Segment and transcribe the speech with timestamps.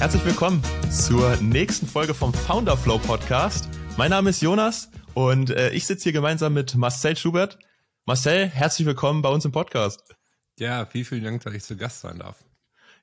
[0.00, 3.68] Herzlich willkommen zur nächsten Folge vom Founder Flow Podcast.
[3.98, 7.58] Mein Name ist Jonas und äh, ich sitze hier gemeinsam mit Marcel Schubert.
[8.06, 10.02] Marcel, herzlich willkommen bei uns im Podcast.
[10.58, 12.42] Ja, vielen, vielen Dank, dass ich zu Gast sein darf.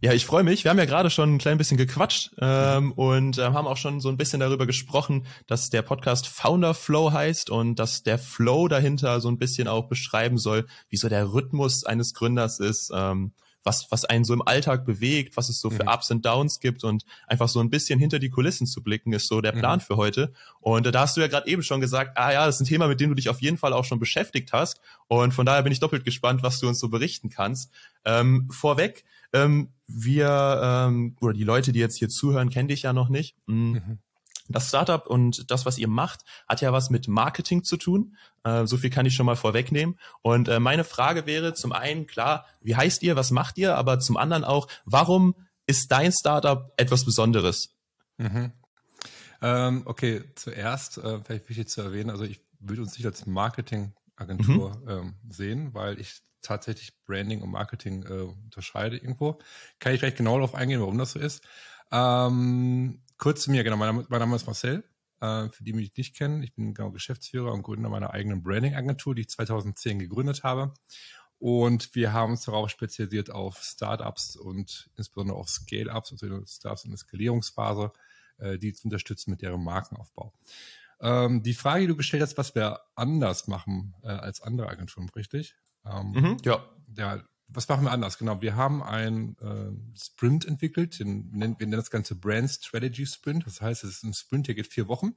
[0.02, 0.64] Ja, ich freue mich.
[0.64, 4.02] Wir haben ja gerade schon ein klein bisschen gequatscht ähm, und äh, haben auch schon
[4.02, 8.68] so ein bisschen darüber gesprochen, dass der Podcast Founder Flow heißt und dass der Flow
[8.68, 12.90] dahinter so ein bisschen auch beschreiben soll, wie so der Rhythmus eines Gründers ist.
[12.92, 13.34] Ähm,
[13.68, 15.90] was, was einen so im Alltag bewegt, was es so für mhm.
[15.90, 19.28] Ups und Downs gibt und einfach so ein bisschen hinter die Kulissen zu blicken, ist
[19.28, 19.60] so der mhm.
[19.60, 19.82] Plan mhm.
[19.82, 20.34] für heute.
[20.62, 22.66] Und äh, da hast du ja gerade eben schon gesagt, ah ja, das ist ein
[22.66, 24.80] Thema, mit dem du dich auf jeden Fall auch schon beschäftigt hast.
[25.08, 27.72] Und von daher bin ich doppelt gespannt, was du uns so berichten kannst.
[28.06, 29.04] Ähm, vorweg,
[29.34, 33.36] ähm, wir ähm, oder die Leute, die jetzt hier zuhören, kennen dich ja noch nicht.
[33.48, 33.72] Mm.
[33.72, 34.00] Mhm.
[34.50, 38.16] Das Startup und das, was ihr macht, hat ja was mit Marketing zu tun.
[38.44, 40.00] Äh, so viel kann ich schon mal vorwegnehmen.
[40.22, 43.76] Und äh, meine Frage wäre zum einen, klar, wie heißt ihr, was macht ihr?
[43.76, 47.76] Aber zum anderen auch, warum ist dein Startup etwas Besonderes?
[48.18, 48.52] Mhm.
[49.42, 54.78] Ähm, okay, zuerst äh, vielleicht wichtig zu erwähnen, also ich würde uns nicht als Marketingagentur
[54.78, 54.90] mhm.
[54.90, 59.40] ähm, sehen, weil ich tatsächlich Branding und Marketing äh, unterscheide irgendwo.
[59.80, 61.44] Kann ich gleich genau darauf eingehen, warum das so ist.
[61.92, 64.84] Ähm, kurz zu mir, genau, mein, mein Name ist Marcel.
[65.20, 68.44] Äh, für die, die mich nicht kennen, ich bin genau Geschäftsführer und Gründer meiner eigenen
[68.44, 70.74] Branding-Agentur, die ich 2010 gegründet habe.
[71.40, 76.92] Und wir haben uns darauf spezialisiert auf Startups und insbesondere auf Scale-Ups, also Startups in
[76.92, 77.92] der Skalierungsphase,
[78.38, 80.34] äh, die zu unterstützen mit deren Markenaufbau.
[81.00, 85.10] Ähm, die Frage, die du gestellt hast, was wir anders machen äh, als andere Agenturen,
[85.10, 85.56] richtig?
[85.86, 86.66] Ähm, mhm, ja.
[86.96, 88.18] Ja, was machen wir anders?
[88.18, 92.50] Genau, wir haben einen äh, Sprint entwickelt, den, wir, nennen, wir nennen das Ganze Brand
[92.50, 93.46] Strategy Sprint.
[93.46, 95.16] Das heißt, es ist ein Sprint, der geht vier Wochen.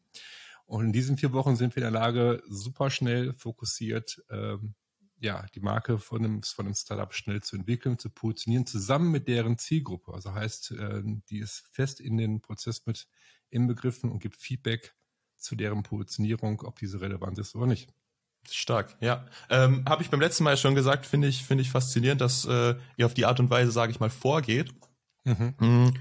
[0.66, 4.74] Und in diesen vier Wochen sind wir in der Lage, super schnell fokussiert, ähm,
[5.18, 9.28] ja, die Marke von einem, von einem Startup schnell zu entwickeln, zu positionieren, zusammen mit
[9.28, 10.14] deren Zielgruppe.
[10.14, 13.08] Also heißt, äh, die ist fest in den Prozess mit
[13.50, 14.94] inbegriffen und gibt Feedback
[15.36, 17.92] zu deren Positionierung, ob diese relevant ist oder nicht.
[18.48, 19.26] Stark, ja.
[19.48, 22.74] Ähm, Habe ich beim letzten Mal schon gesagt, finde ich, finde ich faszinierend, dass äh,
[22.96, 24.72] ihr auf die Art und Weise, sage ich mal, vorgeht.
[25.24, 25.54] Mhm.
[25.58, 25.94] Mhm.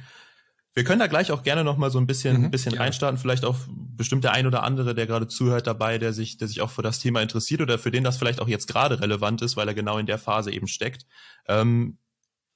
[0.73, 2.81] Wir können da gleich auch gerne noch mal so ein bisschen, mhm, ein bisschen ja.
[2.81, 3.19] reinstarten.
[3.19, 6.61] Vielleicht auch bestimmt der ein oder andere, der gerade zuhört dabei, der sich, der sich
[6.61, 9.57] auch für das Thema interessiert oder für den das vielleicht auch jetzt gerade relevant ist,
[9.57, 11.05] weil er genau in der Phase eben steckt.
[11.47, 11.97] Ähm,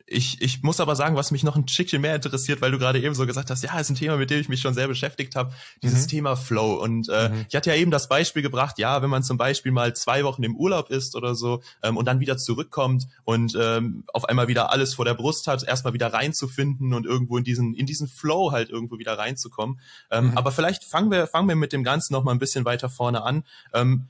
[0.06, 3.02] ich, ich muss aber sagen, was mich noch ein Stückchen mehr interessiert, weil du gerade
[3.02, 5.36] eben so gesagt hast, ja, ist ein Thema, mit dem ich mich schon sehr beschäftigt
[5.36, 6.10] habe, dieses mhm.
[6.10, 6.76] Thema Flow.
[6.76, 7.46] Und äh, mhm.
[7.48, 10.44] ich hatte ja eben das Beispiel gebracht, ja, wenn man zum Beispiel mal zwei Wochen
[10.44, 14.72] im Urlaub ist oder so ähm, und dann wieder zurückkommt und ähm, auf einmal wieder
[14.72, 18.52] alles vor der Brust hat, erstmal wieder reinzufinden und irgendwo in diesen, in diesen Flow
[18.52, 19.80] halt irgendwo wieder reinzukommen.
[20.12, 20.38] Ähm, mhm.
[20.38, 23.24] Aber vielleicht fangen wir, fangen wir mit dem Ganzen noch mal ein bisschen weiter vorne
[23.24, 23.46] an.
[23.74, 24.08] Ähm,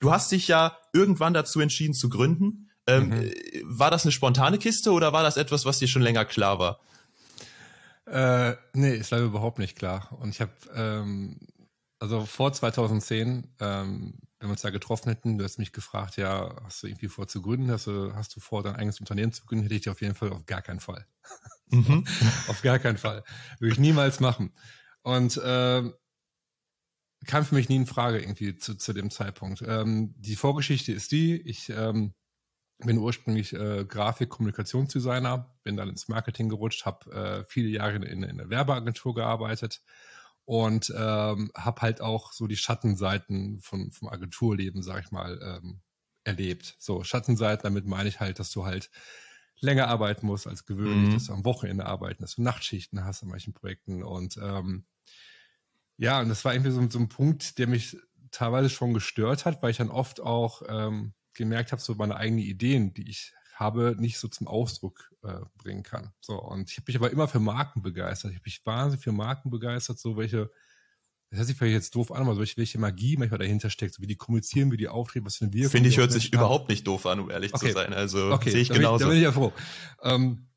[0.00, 2.70] du hast dich ja irgendwann dazu entschieden zu gründen.
[2.86, 3.32] Ähm, mhm.
[3.64, 6.80] War das eine spontane Kiste oder war das etwas, was dir schon länger klar war?
[8.06, 10.10] Äh, nee, ist leider überhaupt nicht klar.
[10.20, 11.38] Und ich habe, ähm,
[11.98, 16.54] also vor 2010, ähm, wenn wir uns da getroffen hätten, du hast mich gefragt, ja,
[16.64, 19.46] hast du irgendwie vor zu gründen, hast du, hast du vor, dein eigenes Unternehmen zu
[19.46, 21.06] gründen, hätte ich dir auf jeden Fall auf gar keinen Fall.
[21.70, 22.04] Mhm.
[22.46, 23.24] auf gar keinen Fall.
[23.58, 24.52] Würde ich niemals machen.
[25.02, 25.94] Und ähm,
[27.26, 29.62] kam für mich nie in Frage irgendwie zu, zu dem Zeitpunkt.
[29.66, 32.14] Ähm, die Vorgeschichte ist die, ich ähm,
[32.84, 38.24] bin ursprünglich äh, Grafik-Kommunikationsdesigner, bin dann ins Marketing gerutscht, habe äh, viele Jahre in, in
[38.24, 39.82] einer Werbeagentur gearbeitet
[40.44, 45.80] und ähm, habe halt auch so die Schattenseiten von, vom Agenturleben, sag ich mal, ähm,
[46.24, 46.76] erlebt.
[46.78, 48.90] So Schattenseiten, damit meine ich halt, dass du halt
[49.60, 51.14] länger arbeiten musst als gewöhnlich, mhm.
[51.14, 54.84] dass du am Wochenende arbeiten, dass du Nachtschichten hast in manchen Projekten und ähm,
[55.96, 57.96] ja, und das war irgendwie so, so ein Punkt, der mich
[58.32, 62.44] teilweise schon gestört hat, weil ich dann oft auch ähm, gemerkt habe, so meine eigenen
[62.44, 66.12] Ideen, die ich habe, nicht so zum Ausdruck äh, bringen kann.
[66.20, 68.32] So, und ich habe mich aber immer für Marken begeistert.
[68.32, 70.50] Ich habe mich wahnsinnig für Marken begeistert, so welche,
[71.30, 74.02] das hört sich vielleicht jetzt doof an, aber welche, welche Magie manchmal dahinter steckt, so
[74.02, 75.70] wie die kommunizieren, wie die auftreten, was für eine Wirkung.
[75.70, 76.34] Finde ich, hört sich haben.
[76.34, 77.68] überhaupt nicht doof an, um ehrlich okay.
[77.68, 77.92] zu sein.
[77.92, 78.50] Also okay.
[78.50, 79.04] sehe ich da genauso.
[79.04, 79.52] da bin ich ja froh.
[80.02, 80.48] Ähm,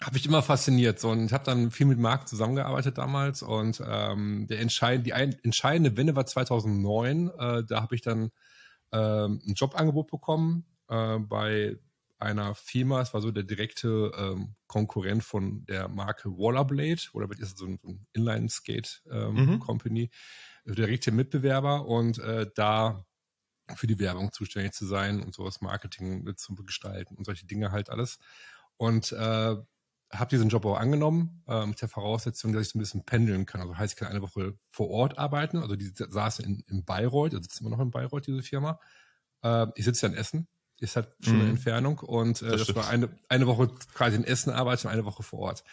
[0.00, 3.82] habe mich immer fasziniert so, und ich habe dann viel mit Marc zusammengearbeitet damals und
[3.86, 7.30] ähm, der entscheidende, die ein, entscheidende Wende war 2009.
[7.30, 8.30] Äh, da habe ich dann
[8.92, 11.78] ähm, ein Jobangebot bekommen äh, bei
[12.18, 17.58] einer Firma, es war so der direkte ähm, Konkurrent von der Marke Wallerblade, Wallerblade ist
[17.58, 20.10] so ein, so ein Inline-Skate-Company, ähm,
[20.64, 20.74] mhm.
[20.74, 23.04] der direkte Mitbewerber und äh, da
[23.74, 27.72] für die Werbung zuständig zu sein und sowas Marketing mit zu gestalten und solche Dinge
[27.72, 28.18] halt alles.
[28.76, 29.56] Und äh,
[30.12, 33.46] habe diesen Job auch angenommen, äh, mit der Voraussetzung, dass ich so ein bisschen pendeln
[33.46, 33.60] kann.
[33.60, 35.58] Also heißt, ich kann eine Woche vor Ort arbeiten.
[35.58, 38.78] Also die saß in, in Bayreuth, also sitzt immer noch in Bayreuth, diese Firma.
[39.42, 40.48] Äh, ich sitze ja in Essen,
[40.78, 41.50] ist halt schon eine mhm.
[41.50, 45.04] Entfernung und äh, das, das war eine, eine Woche quasi in Essen arbeiten und eine
[45.04, 45.64] Woche vor Ort.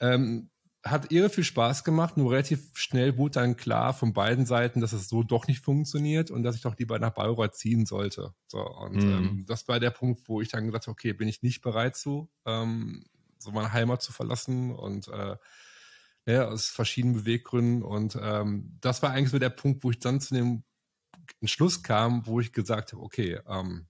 [0.00, 0.50] Ähm,
[0.82, 4.94] hat irre viel Spaß gemacht, nur relativ schnell wurde dann klar von beiden Seiten, dass
[4.94, 8.32] es so doch nicht funktioniert und dass ich doch lieber nach Bayreuth ziehen sollte.
[8.46, 9.10] So, und mhm.
[9.10, 11.96] ähm, das war der Punkt, wo ich dann gesagt habe, okay, bin ich nicht bereit
[11.96, 13.04] zu, ähm,
[13.40, 15.36] so meine Heimat zu verlassen und äh,
[16.26, 17.82] ja, aus verschiedenen Beweggründen.
[17.82, 20.64] Und ähm, das war eigentlich so der Punkt, wo ich dann zu dem
[21.40, 23.88] Entschluss kam, wo ich gesagt habe, okay, ähm,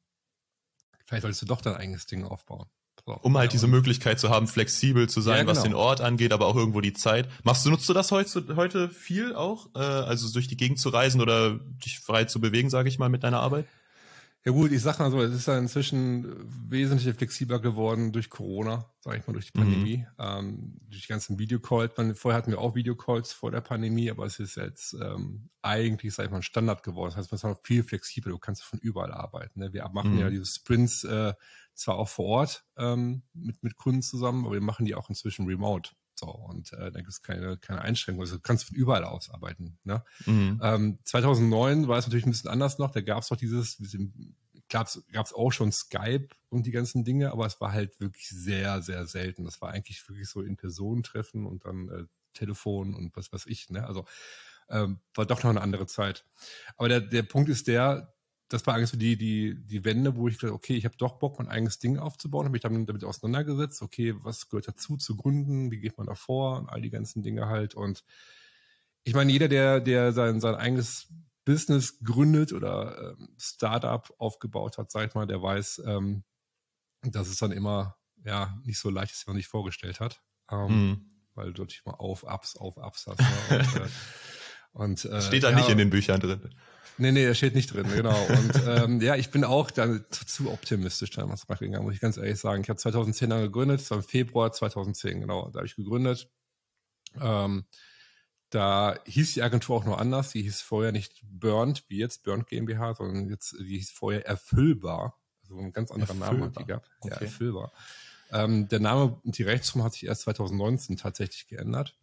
[1.07, 2.69] vielleicht solltest du doch dein eigenes Ding aufbauen.
[3.07, 5.53] So, um halt ja, diese Möglichkeit zu haben, flexibel zu sein, ja, genau.
[5.53, 7.29] was den Ort angeht, aber auch irgendwo die Zeit.
[7.45, 9.69] Machst du, nutzt du das heute, heute viel auch?
[9.75, 13.09] Äh, also durch die Gegend zu reisen oder dich frei zu bewegen, sage ich mal,
[13.09, 13.67] mit deiner Arbeit?
[14.43, 16.35] Ja gut, ich sag mal so, es ist ja inzwischen
[16.71, 19.63] wesentlich flexibler geworden durch Corona, sage ich mal, durch die mhm.
[19.63, 20.07] Pandemie, mhm.
[20.19, 21.93] ähm, durch die ganzen Videocalls.
[22.19, 26.25] Vorher hatten wir auch Videocalls vor der Pandemie, aber es ist jetzt ähm, eigentlich, sag
[26.25, 27.11] ich mal, ein Standard geworden.
[27.11, 29.61] Das heißt, man ist noch viel flexibler, du kannst von überall arbeiten.
[29.61, 29.75] Ne?
[29.75, 30.21] Wir machen mhm.
[30.21, 31.35] ja diese Sprints äh,
[31.75, 35.47] zwar auch vor Ort ähm, mit, mit Kunden zusammen, aber wir machen die auch inzwischen
[35.47, 35.91] remote.
[36.21, 38.21] So, und äh, da gibt es keine, keine Einschränkung.
[38.23, 39.79] Also du kannst von überall aus arbeiten.
[39.85, 40.05] Ne?
[40.27, 40.61] Mhm.
[40.63, 42.91] Ähm, 2009 war es natürlich ein bisschen anders noch.
[42.91, 43.79] Da gab es doch dieses,
[44.69, 48.83] gab es auch schon Skype und die ganzen Dinge, aber es war halt wirklich sehr,
[48.83, 49.45] sehr selten.
[49.45, 53.47] Das war eigentlich wirklich so in Personen treffen und dann äh, Telefon und was weiß
[53.47, 53.71] ich.
[53.71, 53.87] Ne?
[53.87, 54.05] Also
[54.69, 56.27] ähm, war doch noch eine andere Zeit.
[56.77, 58.15] Aber der, der Punkt ist der,
[58.51, 61.19] das war eigentlich so die, die, die Wende, wo ich gesagt okay, ich habe doch
[61.19, 65.17] Bock, mein eigenes Ding aufzubauen, habe mich dann damit auseinandergesetzt, okay, was gehört dazu zu
[65.17, 67.75] gründen, wie geht man da vor und all die ganzen Dinge halt.
[67.75, 68.05] Und
[69.05, 71.07] ich meine, jeder, der, der sein, sein eigenes
[71.45, 76.25] Business gründet oder ähm, Startup aufgebaut hat, sag ich mal, der weiß, ähm,
[77.03, 80.23] dass es dann immer ja nicht so leicht ist, wie man sich vorgestellt hat.
[80.51, 81.11] Ähm, mhm.
[81.35, 83.21] Weil du natürlich mal auf, Ups, auf, Ups hast.
[83.21, 83.59] Ne?
[83.59, 83.89] Und, äh,
[84.73, 86.41] und, äh, Steht da ja, nicht in den Büchern drin.
[86.99, 88.27] Nee, nee, er steht nicht drin, genau.
[88.27, 92.19] Und ähm, ja, ich bin auch dann zu, zu optimistisch damals reingegangen, muss ich ganz
[92.19, 92.63] ehrlich sagen.
[92.63, 96.29] Ich habe 2010 dann gegründet, das war im Februar 2010, genau, da habe ich gegründet.
[97.19, 97.65] Ähm,
[98.51, 100.33] da hieß die Agentur auch noch anders.
[100.33, 105.17] Die hieß vorher nicht Burnt, wie jetzt Burnt GmbH, sondern jetzt, die hieß vorher Erfüllbar.
[105.43, 106.33] Also ein ganz anderer Erfüllbar.
[106.33, 106.91] Name hat die gehabt.
[107.01, 107.15] Okay.
[107.15, 107.73] Ja, Erfüllbar.
[108.33, 111.97] Ähm, der Name und die Rechtsform hat sich erst 2019 tatsächlich geändert.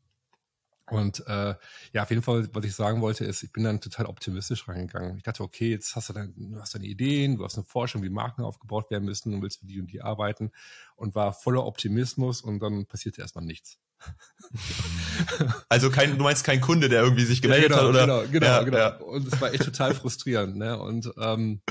[0.90, 1.56] Und äh,
[1.92, 5.18] ja, auf jeden Fall, was ich sagen wollte, ist, ich bin dann total optimistisch reingegangen.
[5.18, 8.04] Ich dachte, okay, jetzt hast du dann, du hast deine Ideen, du hast eine Forschung,
[8.04, 10.52] wie Marken aufgebaut werden müssen und willst für die und die arbeiten
[10.96, 13.80] und war voller Optimismus und dann passierte erstmal nichts.
[15.70, 18.28] Also kein, du meinst kein Kunde, der irgendwie sich gemeldet ja, genau, hat, oder?
[18.28, 18.78] Genau, genau, ja, genau.
[18.78, 18.98] Ja.
[18.98, 20.80] Und es war echt total frustrierend, ne?
[20.80, 21.62] Und ähm,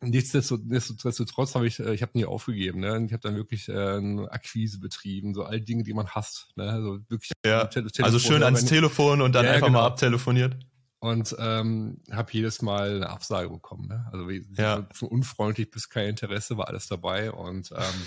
[0.00, 3.04] Nichtsdestotrotz habe ich, äh, ich habe nie aufgegeben, ne?
[3.06, 6.70] Ich habe dann wirklich äh, eine Akquise betrieben, so all Dinge, die man hasst, ne?
[6.70, 7.32] Also wirklich.
[7.44, 7.64] Ja.
[7.66, 9.80] Telefon, also schön ans Telefon und dann ja, einfach genau.
[9.80, 10.56] mal abtelefoniert.
[11.00, 14.08] Und ähm, habe jedes Mal eine Absage bekommen, ne?
[14.12, 14.86] Also ja.
[14.92, 18.06] von unfreundlich bis kein Interesse war alles dabei und ähm,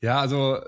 [0.00, 0.60] ja, also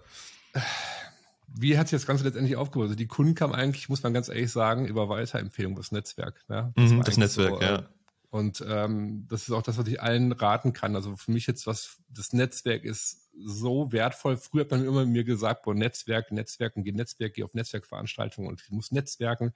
[1.57, 2.87] wie hat sich das Ganze letztendlich aufgebaut?
[2.87, 6.43] Also die Kunden kamen eigentlich, muss man ganz ehrlich sagen, über Weiterempfehlung, das Netzwerk.
[6.49, 6.73] Ne?
[6.75, 7.89] Das, mhm, das Netzwerk, so, ja.
[8.35, 10.97] Und ähm, das ist auch das, was ich allen raten kann.
[10.97, 14.37] Also für mich jetzt, was das Netzwerk ist so wertvoll.
[14.37, 18.61] Früher hat man immer mir gesagt, boah, Netzwerk, Netzwerken, geh Netzwerk, geh auf Netzwerkveranstaltungen und
[18.61, 19.55] ich muss Netzwerken.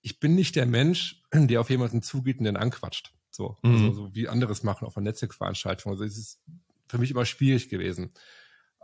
[0.00, 3.14] Ich bin nicht der Mensch, der auf jemanden zugeht und den anquatscht.
[3.32, 3.72] So, mhm.
[3.72, 5.90] also, so wie anderes machen auf einer Netzwerkveranstaltung.
[5.90, 6.40] Also es ist
[6.86, 8.12] für mich immer schwierig gewesen.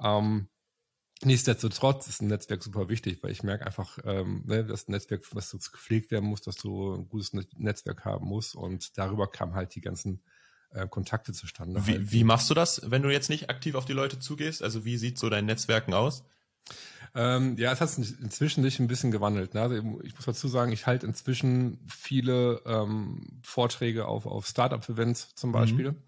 [0.02, 0.48] Ähm,
[1.24, 5.50] Nichtsdestotrotz ist ein Netzwerk super wichtig, weil ich merke einfach, ähm, ne, das Netzwerk, was
[5.50, 9.74] so gepflegt werden muss, dass du ein gutes Netzwerk haben musst und darüber kamen halt
[9.74, 10.22] die ganzen
[10.70, 11.86] äh, Kontakte zustande.
[11.86, 12.12] Wie, halt.
[12.12, 14.62] wie machst du das, wenn du jetzt nicht aktiv auf die Leute zugehst?
[14.62, 16.24] Also wie sieht so dein Netzwerken aus?
[17.14, 19.54] Ähm, ja, es hat inzwischen sich ein bisschen gewandelt.
[19.54, 19.62] Ne?
[19.62, 25.50] Also ich muss dazu sagen, ich halte inzwischen viele ähm, Vorträge auf, auf Startup-Events zum
[25.50, 25.54] mhm.
[25.54, 25.92] Beispiel.
[25.92, 26.02] Mhm.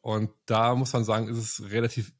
[0.00, 2.12] Und da muss man sagen, ist es relativ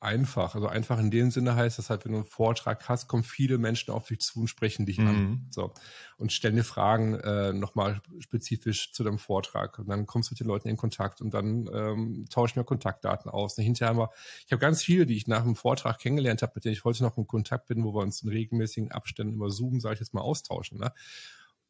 [0.00, 0.54] einfach.
[0.54, 3.58] Also einfach in dem Sinne heißt das halt, wenn du einen Vortrag hast, kommen viele
[3.58, 5.08] Menschen auf dich zu und sprechen dich mhm.
[5.08, 5.46] an.
[5.50, 5.72] So.
[6.16, 9.78] Und stellen dir Fragen äh, nochmal spezifisch zu deinem Vortrag.
[9.78, 13.30] Und dann kommst du mit den Leuten in Kontakt und dann ähm, tauschen wir Kontaktdaten
[13.30, 13.58] aus.
[13.58, 14.10] Und hinterher haben wir,
[14.46, 17.02] ich habe ganz viele, die ich nach dem Vortrag kennengelernt habe, mit denen ich heute
[17.02, 20.14] noch in Kontakt bin, wo wir uns in regelmäßigen Abständen über Zoom, sage ich jetzt
[20.14, 20.78] mal, austauschen.
[20.78, 20.92] Ne?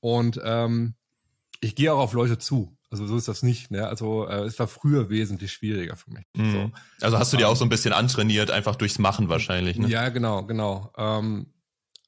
[0.01, 0.95] Und ähm,
[1.61, 2.77] ich gehe auch auf Leute zu.
[2.91, 3.71] Also so ist das nicht.
[3.71, 3.87] Ne?
[3.87, 6.25] Also äh, es war früher wesentlich schwieriger für mich.
[6.35, 6.53] Mhm.
[6.53, 6.71] So.
[7.03, 9.79] Also hast du dir auch so ein bisschen antrainiert, einfach durchs Machen wahrscheinlich.
[9.79, 9.89] Ne?
[9.89, 10.91] Ja, genau, genau.
[10.97, 11.53] Ähm,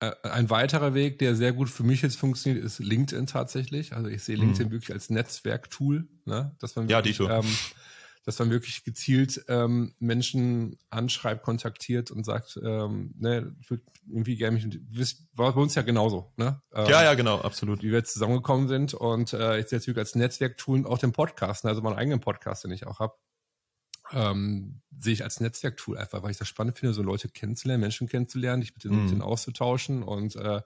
[0.01, 3.95] äh, ein weiterer Weg, der sehr gut für mich jetzt funktioniert, ist LinkedIn tatsächlich.
[3.95, 4.45] Also ich sehe mhm.
[4.45, 4.73] LinkedIn mhm.
[4.73, 6.57] wirklich als Netzwerktool, ne?
[6.59, 7.47] dass man wirklich, ja, ähm,
[8.25, 13.57] dass man wirklich gezielt ähm, Menschen anschreibt, kontaktiert und sagt, ähm, ne,
[14.07, 16.61] irgendwie gerne mich, war bei uns ja genauso, ne?
[16.75, 17.83] Ähm, ja, ja, genau, absolut.
[17.83, 21.13] Wie wir jetzt zusammengekommen sind und äh, ich sehe jetzt wirklich als Netzwerktool auch den
[21.13, 23.15] Podcast, ne, also meinen eigenen Podcast, den ich auch habe.
[24.13, 28.09] ähm, sehe ich als Netzwerktool einfach, weil ich das spannend finde, so Leute kennenzulernen, Menschen
[28.09, 29.03] kennenzulernen, dich mit denen, mm.
[29.03, 30.61] mit denen auszutauschen und äh,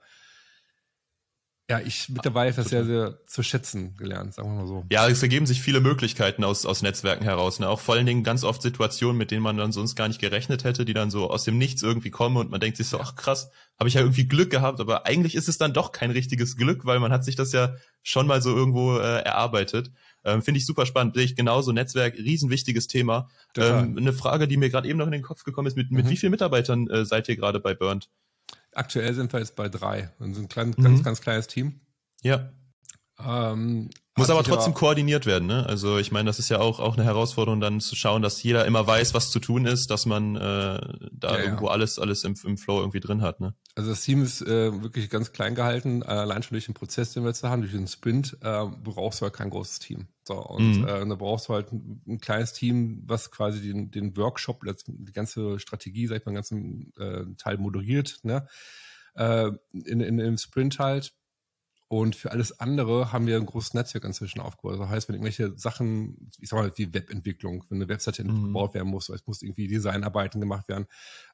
[1.67, 4.85] ja, ich mittlerweile das sehr, sehr zu schätzen gelernt, sagen wir mal so.
[4.91, 7.59] Ja, es ergeben sich viele Möglichkeiten aus, aus Netzwerken heraus.
[7.59, 7.67] Ne?
[7.67, 10.63] Auch vor allen Dingen ganz oft Situationen, mit denen man dann sonst gar nicht gerechnet
[10.63, 13.15] hätte, die dann so aus dem Nichts irgendwie kommen und man denkt sich so, ach
[13.15, 16.55] krass, habe ich ja irgendwie Glück gehabt, aber eigentlich ist es dann doch kein richtiges
[16.55, 19.91] Glück, weil man hat sich das ja schon mal so irgendwo äh, erarbeitet.
[20.23, 21.15] Ähm, Finde ich super spannend.
[21.15, 21.71] Sehe ich genauso.
[21.71, 23.27] Netzwerk, riesenwichtiges Thema.
[23.57, 26.05] Ähm, eine Frage, die mir gerade eben noch in den Kopf gekommen ist, mit, mit
[26.05, 26.09] mhm.
[26.09, 28.09] wie vielen Mitarbeitern äh, seid ihr gerade bei Burnt?
[28.73, 30.11] Aktuell sind wir jetzt bei drei.
[30.19, 30.83] Wir sind ein klein, mhm.
[30.83, 31.79] ganz, ganz kleines Team.
[32.21, 32.51] Ja.
[33.19, 35.65] Ähm, muss aber trotzdem aber koordiniert werden, ne?
[35.65, 38.65] Also ich meine, das ist ja auch, auch eine Herausforderung, dann zu schauen, dass jeder
[38.65, 40.39] immer weiß, was zu tun ist, dass man äh,
[41.11, 41.71] da ja, irgendwo ja.
[41.71, 43.55] alles, alles im, im Flow irgendwie drin hat, ne?
[43.75, 47.23] Also das Team ist äh, wirklich ganz klein gehalten, allein schon durch den Prozess, den
[47.23, 50.07] wir jetzt haben, durch den Sprint, äh, brauchst du halt kein großes Team.
[50.23, 50.87] So, und mhm.
[50.87, 55.11] äh, da brauchst du halt ein, ein, kleines Team, was quasi den, den Workshop, die
[55.11, 58.47] ganze Strategie, sag ich mal, den ganzen äh, Teil moderiert, ne?
[59.15, 61.13] Äh, in, in, im Sprint halt
[61.87, 64.79] und für alles andere haben wir ein großes Netzwerk inzwischen aufgebaut.
[64.79, 68.47] Das heißt, wenn irgendwelche Sachen, ich sag mal, wie Webentwicklung, wenn eine Webseite mhm.
[68.47, 70.87] gebaut werden muss, es muss irgendwie Designarbeiten gemacht werden,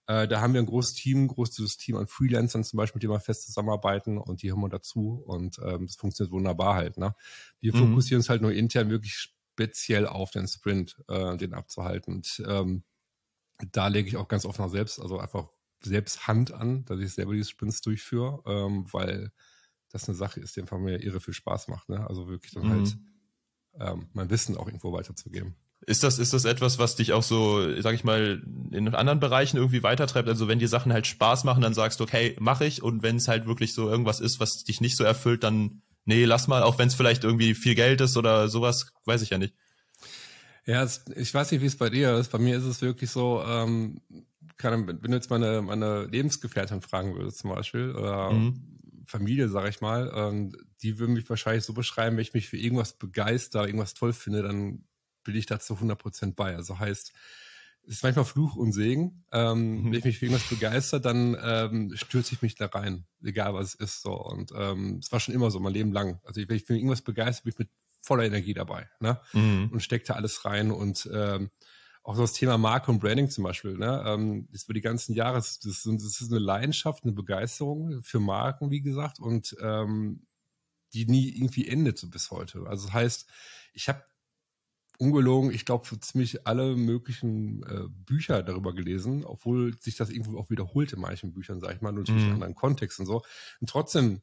[0.07, 3.03] äh, da haben wir ein großes Team, ein großes Team an Freelancern zum Beispiel, mit
[3.03, 6.97] denen wir fest zusammenarbeiten und die haben wir dazu und ähm, das funktioniert wunderbar halt.
[6.97, 7.15] Ne?
[7.61, 7.89] Wir mhm.
[7.89, 12.15] fokussieren uns halt nur intern wirklich speziell auf den Sprint, äh, den abzuhalten.
[12.15, 12.83] Und ähm,
[13.71, 15.49] da lege ich auch ganz nach selbst, also einfach
[15.81, 19.31] selbst Hand an, dass ich selber die Sprints durchführe, ähm, weil
[19.91, 21.89] das eine Sache ist, die einfach mir irre viel Spaß macht.
[21.89, 22.05] Ne?
[22.07, 23.79] Also wirklich dann halt, mhm.
[23.79, 25.55] halt ähm, mein Wissen auch irgendwo weiterzugeben.
[25.87, 29.57] Ist das, ist das etwas, was dich auch so, sag ich mal, in anderen Bereichen
[29.57, 30.29] irgendwie weitertreibt?
[30.29, 32.83] Also wenn die Sachen halt Spaß machen, dann sagst du, okay, mach ich.
[32.83, 36.25] Und wenn es halt wirklich so irgendwas ist, was dich nicht so erfüllt, dann nee,
[36.25, 39.37] lass mal, auch wenn es vielleicht irgendwie viel Geld ist oder sowas, weiß ich ja
[39.37, 39.55] nicht.
[40.65, 42.31] Ja, es, ich weiß nicht, wie es bei dir ist.
[42.31, 44.01] Bei mir ist es wirklich so, ähm,
[44.57, 48.70] kann, wenn du jetzt meine, meine Lebensgefährtin fragen würdest zum Beispiel, oder mhm.
[49.11, 52.57] Familie, sage ich mal, ähm, die würden mich wahrscheinlich so beschreiben, wenn ich mich für
[52.57, 54.85] irgendwas begeister, irgendwas toll finde, dann
[55.23, 56.55] bin ich da zu 100% bei.
[56.55, 57.13] Also heißt,
[57.83, 59.25] es ist manchmal Fluch und Segen.
[59.31, 59.85] Ähm, mhm.
[59.85, 63.73] Wenn ich mich für irgendwas begeister, dann ähm, stürze ich mich da rein, egal was
[63.73, 64.01] es ist.
[64.01, 64.13] So.
[64.13, 66.19] Und ähm, es war schon immer so, mein Leben lang.
[66.23, 67.69] Also wenn ich für irgendwas begeistert, bin ich mit
[68.01, 68.89] voller Energie dabei.
[68.99, 69.19] Ne?
[69.33, 69.69] Mhm.
[69.71, 71.49] Und stecke da alles rein und ähm,
[72.03, 74.03] auch so das Thema Marke und Branding zum Beispiel, ne?
[74.05, 78.71] Ähm, das über die ganzen Jahre, das, das, ist eine Leidenschaft, eine Begeisterung für Marken,
[78.71, 80.25] wie gesagt, und ähm,
[80.93, 82.65] die nie irgendwie endet so bis heute.
[82.67, 83.29] Also das heißt,
[83.73, 84.03] ich habe
[84.97, 90.37] ungelogen, ich glaube, für ziemlich alle möglichen äh, Bücher darüber gelesen, obwohl sich das irgendwo
[90.37, 92.27] auch wiederholt in manchen Büchern, sage ich mal, natürlich mhm.
[92.27, 93.23] in anderen Kontexten so.
[93.59, 94.21] Und trotzdem,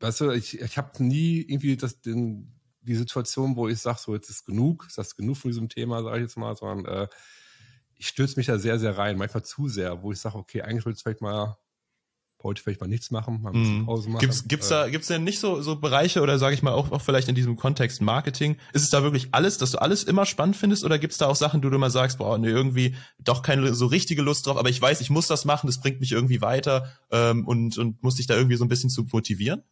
[0.00, 4.14] weißt du, ich, ich habe nie irgendwie das, den, die Situation, wo ich sage, so
[4.14, 7.08] jetzt ist genug, ist das genug von diesem Thema, sage ich jetzt mal, sondern äh,
[7.96, 10.86] ich stürze mich da sehr, sehr rein, manchmal zu sehr, wo ich sage, okay, eigentlich
[10.86, 11.58] will ich vielleicht mal
[12.42, 13.86] heute vielleicht mal nichts machen, mal ein bisschen mhm.
[13.86, 14.20] Pause machen.
[14.20, 16.90] Gibt's, gibt's äh, da, gibt's denn nicht so, so Bereiche oder sage ich mal auch,
[16.90, 20.26] auch vielleicht in diesem Kontext Marketing, ist es da wirklich alles, dass du alles immer
[20.26, 23.42] spannend findest oder gibt's da auch Sachen, wo du immer sagst, boah, nee, irgendwie doch
[23.42, 26.12] keine so richtige Lust drauf, aber ich weiß, ich muss das machen, das bringt mich
[26.12, 29.62] irgendwie weiter ähm, und, und muss dich da irgendwie so ein bisschen zu motivieren?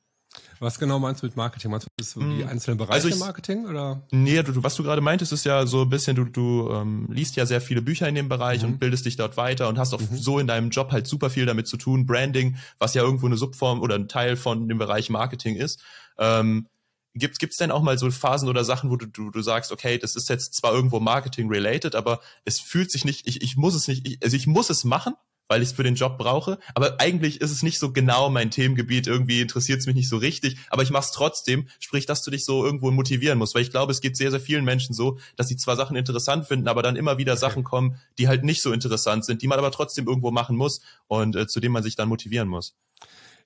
[0.61, 1.71] Was genau meinst du mit Marketing?
[1.71, 2.49] Meinst du das so die hm.
[2.49, 4.02] einzelnen Bereiche also ich, Marketing oder?
[4.11, 7.37] Nee, du, was du gerade meintest, ist ja so ein bisschen, du, du ähm, liest
[7.37, 8.68] ja sehr viele Bücher in dem Bereich mhm.
[8.68, 10.16] und bildest dich dort weiter und hast auch mhm.
[10.16, 12.07] so in deinem Job halt super viel damit zu tun.
[12.07, 15.80] Branding, was ja irgendwo eine Subform oder ein Teil von dem Bereich Marketing ist.
[16.18, 16.66] Ähm,
[17.14, 19.99] Gibt es denn auch mal so Phasen oder Sachen, wo du, du, du sagst, okay,
[19.99, 23.88] das ist jetzt zwar irgendwo Marketing-related, aber es fühlt sich nicht, ich, ich muss es
[23.88, 25.14] nicht, ich, also ich muss es machen,
[25.49, 26.59] weil ich es für den Job brauche.
[26.75, 29.07] Aber eigentlich ist es nicht so genau mein Themengebiet.
[29.07, 30.57] Irgendwie interessiert es mich nicht so richtig.
[30.71, 31.69] Aber ich mache es trotzdem.
[31.81, 33.55] Sprich, dass du dich so irgendwo motivieren musst.
[33.55, 36.47] Weil ich glaube, es geht sehr, sehr vielen Menschen so, dass sie zwar Sachen interessant
[36.47, 37.37] finden, aber dann immer wieder.
[37.38, 40.81] Sachen kommen, die halt nicht so interessant sind, die man aber trotzdem irgendwo machen muss
[41.07, 42.75] und äh, zu denen man sich dann motivieren muss.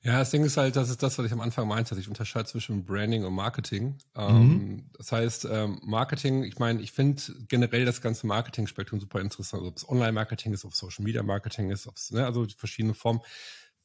[0.05, 1.97] Ja, das Ding ist halt, das ist das, was ich am Anfang meinte.
[1.97, 3.99] Ich unterscheide zwischen Branding und Marketing.
[4.17, 4.91] Ähm, mhm.
[4.95, 9.61] das heißt, ähm, Marketing, ich meine, ich finde generell das ganze Marketing-Spektrum super interessant.
[9.61, 12.97] Also ob es Online-Marketing ist, ob es Social-Media-Marketing ist, ob es, ne, also die verschiedenen
[12.97, 13.21] Formen,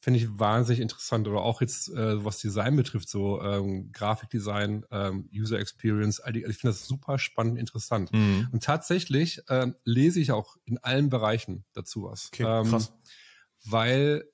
[0.00, 1.28] finde ich wahnsinnig interessant.
[1.28, 6.44] Oder auch jetzt, äh, was Design betrifft, so ähm, Grafikdesign, ähm, User Experience, all die,
[6.44, 8.12] also ich finde das super spannend, interessant.
[8.12, 8.48] Mhm.
[8.50, 12.30] Und tatsächlich ähm, lese ich auch in allen Bereichen dazu was.
[12.32, 12.92] Okay, ähm, krass.
[13.64, 14.24] Weil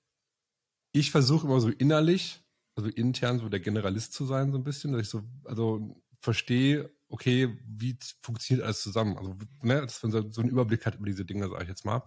[0.94, 2.40] ich versuche immer so innerlich,
[2.76, 6.90] also intern so der Generalist zu sein, so ein bisschen, dass ich so, also verstehe,
[7.08, 9.18] okay, wie funktioniert alles zusammen?
[9.18, 11.84] Also, ne, dass man so, so einen Überblick hat über diese Dinge, sage ich jetzt
[11.84, 12.04] mal.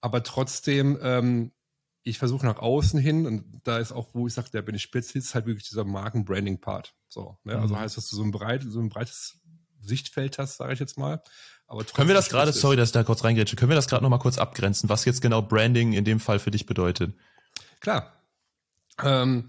[0.00, 1.52] Aber trotzdem, ähm,
[2.02, 4.82] ich versuche nach außen hin, und da ist auch, wo ich sage, da bin ich
[4.82, 6.94] Spezialist, halt wirklich dieser Marken-Branding-Part.
[7.08, 7.52] So, ne?
[7.52, 7.62] Also mhm.
[7.62, 9.38] Also heißt, dass du so ein, breit, so ein breites
[9.80, 11.22] Sichtfeld hast, sage ich jetzt mal.
[11.66, 14.02] Aber können wir das gerade, sorry, dass ich da kurz reingrätsche, können wir das gerade
[14.02, 17.14] nochmal kurz abgrenzen, was jetzt genau Branding in dem Fall für dich bedeutet?
[17.84, 18.14] Klar.
[19.02, 19.44] Ähm,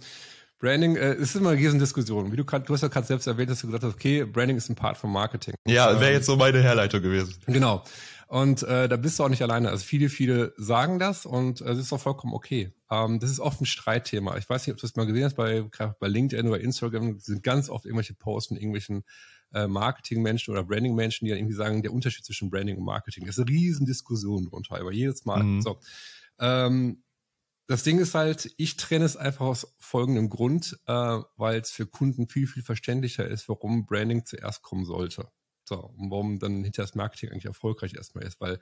[0.60, 2.34] Branding äh, ist immer eine Diskussion.
[2.34, 4.70] Wie du, du hast ja gerade selbst erwähnt, dass du gesagt hast, okay, Branding ist
[4.70, 5.54] ein Part von Marketing.
[5.66, 7.34] Ja, wäre ähm, jetzt so meine Herleitung gewesen.
[7.46, 7.86] Genau.
[8.28, 9.70] Und äh, da bist du auch nicht alleine.
[9.70, 12.74] Also viele, viele sagen das und äh, das ist auch vollkommen okay.
[12.92, 14.36] Ähm, das ist oft ein Streitthema.
[14.36, 15.62] Ich weiß nicht, ob du das mal gesehen hast, bei,
[15.98, 19.06] bei LinkedIn oder Instagram sind ganz oft irgendwelche Posts von irgendwelchen
[19.54, 23.26] äh, Marketingmenschen oder Branding-Menschen, die dann irgendwie sagen, der Unterschied zwischen Branding und Marketing.
[23.26, 25.44] Das ist eine riesen Diskussion drunter, aber jedes Mal.
[25.44, 25.62] Mhm.
[25.62, 25.80] So.
[26.40, 27.04] Ähm,
[27.68, 31.88] das Ding ist halt, ich trenne es einfach aus folgendem Grund, äh, weil es für
[31.88, 35.30] Kunden viel, viel verständlicher ist, warum Branding zuerst kommen sollte.
[35.68, 38.60] So, und warum dann hinterher das Marketing eigentlich erfolgreich erstmal ist, weil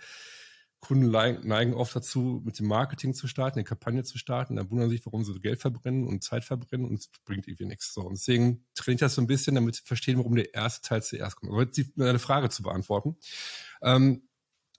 [0.79, 4.89] Kunden neigen oft dazu, mit dem Marketing zu starten, eine Kampagne zu starten, dann wundern
[4.89, 7.93] sich, warum sie Geld verbrennen und Zeit verbrennen und es bringt irgendwie nichts.
[7.93, 10.88] So, und deswegen trenne ich das so ein bisschen, damit sie verstehen, warum der erste
[10.88, 11.53] Teil zuerst kommt.
[11.53, 13.15] Aber jetzt eine Frage zu beantworten.
[13.81, 14.27] Ähm,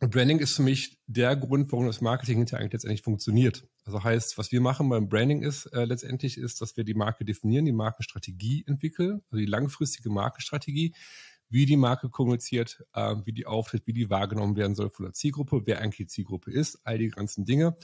[0.00, 3.66] Branding ist für mich der Grund, warum das Marketing hinterher eigentlich letztendlich funktioniert.
[3.84, 7.24] Also heißt, was wir machen beim Branding ist äh, letztendlich ist, dass wir die Marke
[7.24, 10.94] definieren, die Markenstrategie entwickeln, also die langfristige Markenstrategie,
[11.50, 15.12] wie die Marke kommuniziert, äh, wie die auftritt, wie die wahrgenommen werden soll von der
[15.12, 17.76] Zielgruppe, wer eigentlich die Zielgruppe ist, all die ganzen Dinge.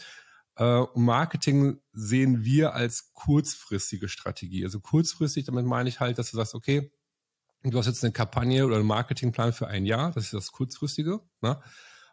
[0.57, 4.64] Äh, Marketing sehen wir als kurzfristige Strategie.
[4.64, 6.90] Also kurzfristig, damit meine ich halt, dass du sagst, okay,
[7.62, 11.21] du hast jetzt eine Kampagne oder einen Marketingplan für ein Jahr, das ist das kurzfristige.
[11.42, 11.61] Ne?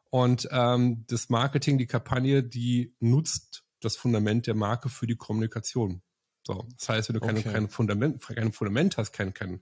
[0.10, 6.02] Und ähm, das Marketing, die Kampagne, die nutzt das Fundament der Marke für die Kommunikation.
[6.46, 7.44] So, das heißt, wenn du okay.
[7.44, 9.62] kein, Fundament, kein Fundament hast, kein, kein,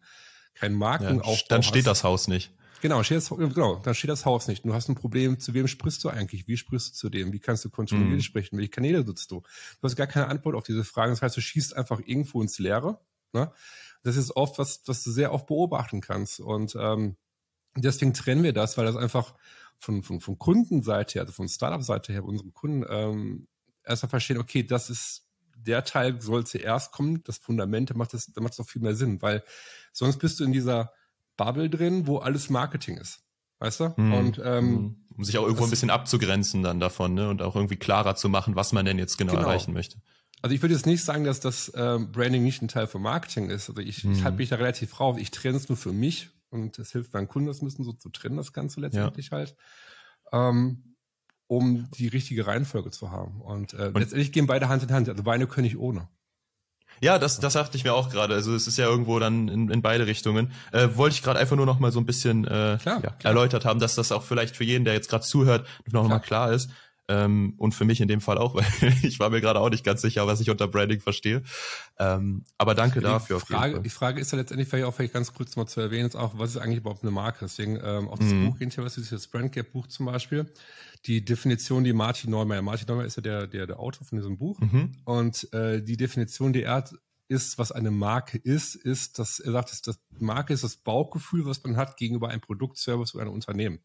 [0.53, 2.53] kein Markenaufbau ja, Dann steht hast, das Haus nicht.
[2.81, 4.63] Genau, steht das, genau, dann steht das Haus nicht.
[4.63, 6.48] Du hast ein Problem, zu wem sprichst du eigentlich?
[6.48, 7.34] Wie sprichst du zu dem?
[7.34, 8.22] Wie kannst du kontrolliert mm.
[8.22, 8.57] sprechen?
[8.57, 9.39] Welche Kanäle nutzt du?
[9.39, 11.12] Du hast gar keine Antwort auf diese Fragen.
[11.12, 13.00] Das heißt, du schießt einfach irgendwo ins Leere.
[13.34, 13.51] Ne?
[14.03, 16.39] Das ist oft was, was du sehr oft beobachten kannst.
[16.39, 17.15] Und ähm,
[17.75, 19.34] deswegen trennen wir das, weil das einfach
[19.80, 23.47] von, von, von Kundenseite her, also von Startup-Seite her, unsere Kunden ähm,
[23.86, 25.26] erstmal verstehen, okay, das ist
[25.58, 28.82] der Teil soll zuerst kommen, das Fundament, da macht das, da macht es doch viel
[28.82, 29.43] mehr Sinn, weil
[29.93, 30.91] sonst bist du in dieser
[31.38, 33.21] Bubble drin, wo alles Marketing ist.
[33.60, 33.93] Weißt du?
[33.95, 34.13] Mhm.
[34.13, 34.95] Und ähm, mhm.
[35.15, 37.30] um sich auch irgendwo ein bisschen abzugrenzen dann davon, ne?
[37.30, 39.48] Und auch irgendwie klarer zu machen, was man denn jetzt genau, genau.
[39.48, 40.02] erreichen möchte.
[40.41, 43.50] Also ich würde jetzt nicht sagen, dass das ähm, Branding nicht ein Teil von Marketing
[43.50, 43.69] ist.
[43.69, 44.12] Also ich, mhm.
[44.12, 45.17] ich halte mich da relativ raus.
[45.19, 48.10] Ich trenne es nur für mich und es hilft meinen Kunden, das müssen so zu
[48.10, 49.38] trennen, das Ganze letztendlich ja.
[49.38, 49.56] halt.
[50.34, 50.94] Ähm,
[51.47, 53.41] um die richtige Reihenfolge zu haben.
[53.41, 55.10] Und, äh, und letztendlich gehen beide Hand in Hand.
[55.10, 56.08] Also Beine können ich ohne.
[57.01, 58.34] Ja, das, das dachte ich mir auch gerade.
[58.34, 60.51] Also es ist ja irgendwo dann in, in beide Richtungen.
[60.71, 63.15] Äh, wollte ich gerade einfach nur noch mal so ein bisschen äh, klar, ja, klar.
[63.23, 66.19] erläutert haben, dass das auch vielleicht für jeden, der jetzt gerade zuhört, noch, noch mal
[66.19, 66.69] klar ist.
[67.08, 69.84] Ähm, und für mich in dem Fall auch, weil ich war mir gerade auch nicht
[69.84, 71.43] ganz sicher, was ich unter Branding verstehe.
[71.99, 73.39] Ähm, aber danke die dafür.
[73.39, 76.15] Frage, die Frage ist ja letztendlich vielleicht auch vielleicht ganz kurz mal zu erwähnen, ist
[76.15, 77.39] auch, was ist eigentlich überhaupt eine Marke?
[77.41, 78.49] Deswegen ähm, auch das mhm.
[78.49, 80.51] Buch hinterher, was ist das Brandgap Buch zum Beispiel,
[81.06, 84.38] die Definition, die Martin Neumeyer, Martin Neumeyer ist ja der, der, der Autor von diesem
[84.38, 84.98] Buch mhm.
[85.06, 86.94] und äh, die Definition, die er hat,
[87.28, 91.46] ist, was eine Marke ist, ist, dass er sagt, dass das Marke ist das Bauchgefühl,
[91.46, 93.80] was man hat gegenüber einem Produkt, Service oder einem Unternehmen.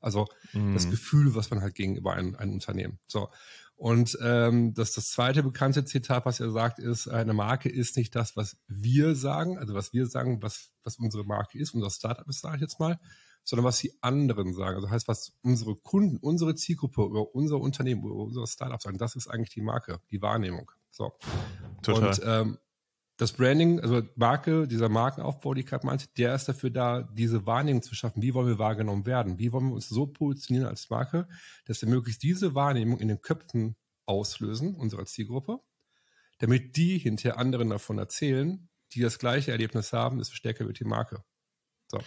[0.00, 0.74] Also mhm.
[0.74, 2.98] das Gefühl, was man hat gegenüber einem, einem Unternehmen.
[3.06, 3.30] So.
[3.76, 8.14] Und ähm, das, das zweite bekannte Zitat, was er sagt, ist, eine Marke ist nicht
[8.14, 12.28] das, was wir sagen, also was wir sagen, was, was unsere Marke ist, unser Startup
[12.28, 13.00] ist, sage ich jetzt mal,
[13.44, 14.76] sondern was die anderen sagen.
[14.76, 19.14] Also heißt, was unsere Kunden, unsere Zielgruppe über unser Unternehmen, über unser Startup sagen, das
[19.16, 20.70] ist eigentlich die Marke, die Wahrnehmung.
[20.90, 21.12] So.
[21.82, 22.08] Total.
[22.08, 22.58] Und ähm,
[23.16, 27.46] das Branding, also Marke, dieser Markenaufbau, die ich gerade meinte, der ist dafür da, diese
[27.46, 28.22] Wahrnehmung zu schaffen.
[28.22, 29.38] Wie wollen wir wahrgenommen werden?
[29.38, 31.28] Wie wollen wir uns so positionieren als Marke,
[31.66, 33.76] dass wir möglichst diese Wahrnehmung in den Köpfen
[34.06, 35.60] auslösen, unserer Zielgruppe,
[36.38, 40.84] damit die hinterher anderen davon erzählen, die das gleiche Erlebnis haben, desto stärker wird die
[40.84, 41.22] Marke.
[41.88, 42.00] So.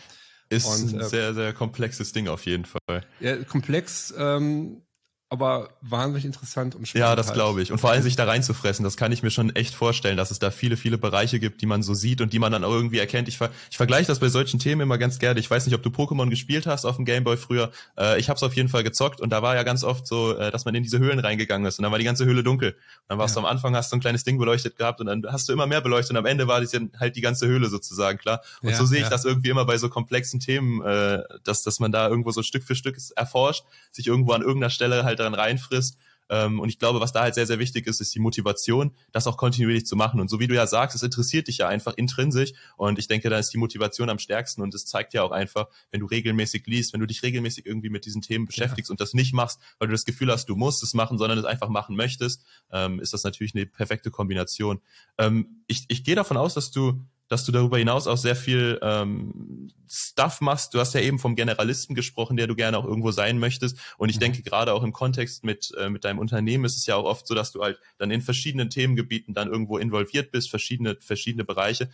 [0.49, 3.05] Ist Und, ein äh, sehr, sehr komplexes Ding auf jeden Fall.
[3.19, 4.81] Ja, komplex, ähm,
[5.29, 7.05] aber wahnsinnig interessant und spannend.
[7.05, 7.35] Ja, das halt.
[7.35, 7.73] glaube ich.
[7.73, 10.39] Und vor allem sich da reinzufressen, das kann ich mir schon echt vorstellen, dass es
[10.39, 12.99] da viele, viele Bereiche gibt, die man so sieht und die man dann auch irgendwie
[12.99, 13.27] erkennt.
[13.27, 15.37] Ich, ver ich vergleiche das bei solchen Themen immer ganz gerne.
[15.41, 17.71] Ich weiß nicht, ob du Pokémon gespielt hast auf dem Gameboy früher.
[17.97, 20.33] Äh, ich habe es auf jeden Fall gezockt und da war ja ganz oft so,
[20.33, 22.71] äh, dass man in diese Höhlen reingegangen ist und dann war die ganze Höhle dunkel.
[22.71, 22.77] Und
[23.09, 23.41] dann warst ja.
[23.41, 25.67] du am Anfang, hast du ein kleines Ding beleuchtet gehabt und dann hast du immer
[25.67, 28.41] mehr beleuchtet und am Ende war das halt die ganze Höhle sozusagen, klar.
[28.61, 29.09] Und ja, so sehe ich ja.
[29.09, 32.63] das irgendwie immer bei so komplexen Themen, äh, dass, dass man da irgendwo so Stück
[32.63, 35.97] für Stück erforscht, sich irgendwo an irgendeiner Stelle halt daran reinfrisst
[36.29, 39.27] ähm, und ich glaube, was da halt sehr, sehr wichtig ist, ist die Motivation, das
[39.27, 40.19] auch kontinuierlich zu machen.
[40.19, 42.53] Und so wie du ja sagst, es interessiert dich ja einfach intrinsisch.
[42.75, 44.61] Und ich denke, da ist die Motivation am stärksten.
[44.61, 47.89] Und es zeigt ja auch einfach, wenn du regelmäßig liest, wenn du dich regelmäßig irgendwie
[47.89, 48.93] mit diesen Themen beschäftigst ja.
[48.93, 51.45] und das nicht machst, weil du das Gefühl hast, du musst es machen, sondern es
[51.45, 54.81] einfach machen möchtest, ähm, ist das natürlich eine perfekte Kombination.
[55.17, 58.79] Ähm, ich, ich gehe davon aus, dass du dass du darüber hinaus auch sehr viel
[58.81, 60.73] ähm, Stuff machst.
[60.73, 63.77] Du hast ja eben vom Generalisten gesprochen, der du gerne auch irgendwo sein möchtest.
[63.97, 64.21] Und ich mhm.
[64.21, 67.27] denke, gerade auch im Kontext mit, äh, mit deinem Unternehmen ist es ja auch oft
[67.27, 71.89] so, dass du halt dann in verschiedenen Themengebieten dann irgendwo involviert bist, verschiedene, verschiedene Bereiche.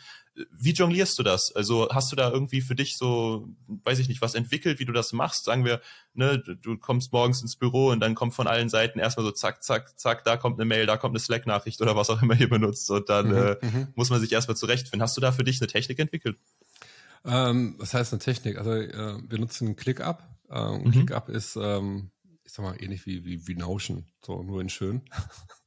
[0.52, 1.52] Wie jonglierst du das?
[1.56, 4.94] Also hast du da irgendwie für dich so, weiß ich nicht, was entwickelt, wie du
[4.94, 5.46] das machst?
[5.46, 5.80] Sagen wir,
[6.16, 9.64] ne, du kommst morgens ins Büro und dann kommt von allen Seiten erstmal so zack,
[9.64, 12.50] zack, zack, da kommt eine Mail, da kommt eine Slack-Nachricht oder was auch immer ihr
[12.50, 12.90] benutzt.
[12.90, 13.88] Und dann mhm, äh, mhm.
[13.94, 15.04] muss man sich erstmal zurechtfinden.
[15.04, 16.38] Hast du da für dich eine Technik entwickelt?
[17.26, 18.58] Ähm, was heißt eine Technik?
[18.58, 20.24] Also äh, wir nutzen ClickUp.
[20.50, 20.92] Ähm, mhm.
[20.92, 22.12] ClickUp ist, ähm,
[22.44, 25.04] ich sag mal, ähnlich wie, wie, wie Notion, so nur in schön,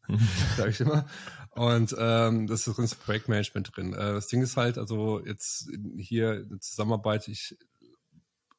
[0.08, 0.28] mhm.
[0.56, 1.06] sage ich immer.
[1.50, 3.94] Und ähm, das ist drin Projektmanagement drin.
[3.94, 7.56] Äh, das Ding ist halt, also jetzt hier eine Zusammenarbeit, ich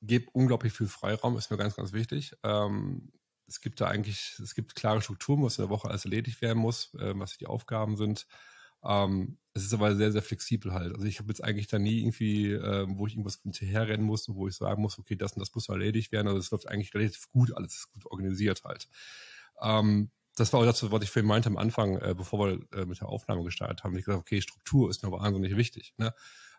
[0.02, 2.34] gebe unglaublich viel Freiraum, ist mir ganz, ganz wichtig.
[2.44, 3.12] Ähm,
[3.48, 6.60] es gibt da eigentlich, es gibt klare Strukturen, was in der Woche alles erledigt werden
[6.60, 8.28] muss, äh, was die Aufgaben sind.
[8.84, 10.94] Ähm, es ist aber sehr, sehr flexibel halt.
[10.94, 14.48] Also ich habe jetzt eigentlich da nie irgendwie, äh, wo ich irgendwas hinterherrennen muss, wo
[14.48, 16.28] ich sagen muss, okay, das und das muss erledigt werden.
[16.28, 18.88] Also es läuft eigentlich relativ gut, alles ist gut organisiert halt.
[19.62, 22.86] Ähm, das war auch das, was ich vorhin meinte am Anfang, äh, bevor wir äh,
[22.86, 23.98] mit der Aufnahme gestartet haben.
[23.98, 25.96] Ich gesagt, okay, Struktur ist mir wahnsinnig wichtig.
[25.98, 26.14] Ne?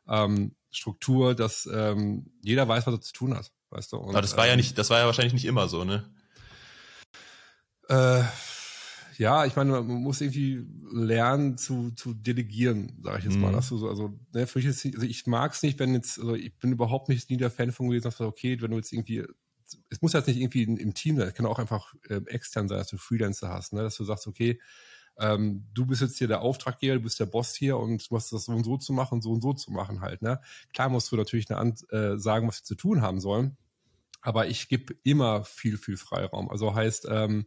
[0.08, 3.98] Ähm, Struktur, dass ähm, jeder weiß, was er zu tun hat, weißt du.
[3.98, 6.10] Und, Aber das war ja ähm, nicht, das war ja wahrscheinlich nicht immer so, ne?
[7.88, 8.24] Äh,
[9.18, 13.50] ja, ich meine, man muss irgendwie lernen zu, zu delegieren, sage ich jetzt mal.
[13.50, 13.56] Mhm.
[13.56, 16.56] Also, also, ne, für mich ist, also ich mag es nicht, wenn jetzt, also ich
[16.58, 19.24] bin überhaupt nicht nie der Fan von gewesen, dass okay, wenn du jetzt irgendwie,
[19.90, 22.78] es muss jetzt nicht irgendwie im Team sein, es kann auch einfach äh, extern sein,
[22.78, 24.60] dass du Freelancer hast, ne, dass du sagst, okay,
[25.18, 28.32] ähm, du bist jetzt hier der Auftraggeber, du bist der Boss hier und du hast
[28.32, 30.22] das so und so zu machen, so und so zu machen halt.
[30.22, 30.40] Ne?
[30.72, 33.56] Klar musst du natürlich eine Ant äh, sagen, was wir zu tun haben sollen,
[34.20, 36.48] aber ich gebe immer viel, viel Freiraum.
[36.50, 37.46] Also heißt, ähm,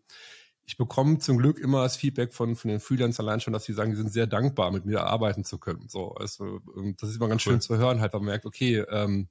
[0.65, 3.73] ich bekomme zum Glück immer das Feedback von, von den Freelancern allein schon, dass sie
[3.73, 5.89] sagen, die sind sehr dankbar, mit mir arbeiten zu können.
[5.89, 6.59] So, also,
[6.99, 7.53] das ist immer ganz cool.
[7.53, 9.29] schön zu hören, halt, weil man merkt, okay, ähm,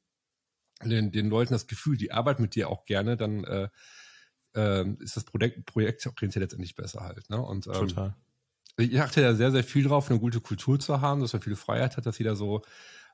[0.84, 3.68] den, den Leuten das Gefühl, die arbeiten mit dir auch gerne, dann äh,
[4.54, 7.28] äh, ist das Projekt, Projekt orientiert letztendlich besser halt.
[7.30, 7.40] Ne?
[7.40, 8.16] Und, ähm, Total.
[8.76, 11.56] Ich achte ja sehr, sehr viel drauf, eine gute Kultur zu haben, dass man viel
[11.56, 12.62] Freiheit hat, dass jeder so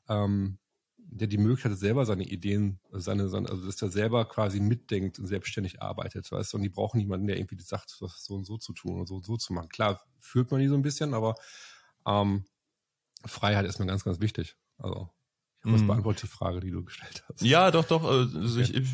[0.09, 0.59] ähm,
[1.09, 5.19] der die Möglichkeit hat, selber seine Ideen, seine, seine, also dass er selber quasi mitdenkt
[5.19, 8.45] und selbstständig arbeitet, weißt du, und die brauchen niemanden, der irgendwie sagt, was so und
[8.45, 9.69] so zu tun und so und so zu machen.
[9.69, 11.35] Klar, führt man die so ein bisschen, aber
[12.07, 12.45] ähm,
[13.25, 14.57] Freiheit ist mir ganz, ganz wichtig.
[14.79, 15.11] Also
[15.61, 15.87] ich hoffe, das mhm.
[15.89, 17.43] beantwortet die Frage, die du gestellt hast.
[17.43, 18.05] Ja, doch, doch.
[18.05, 18.89] Also ich, ich,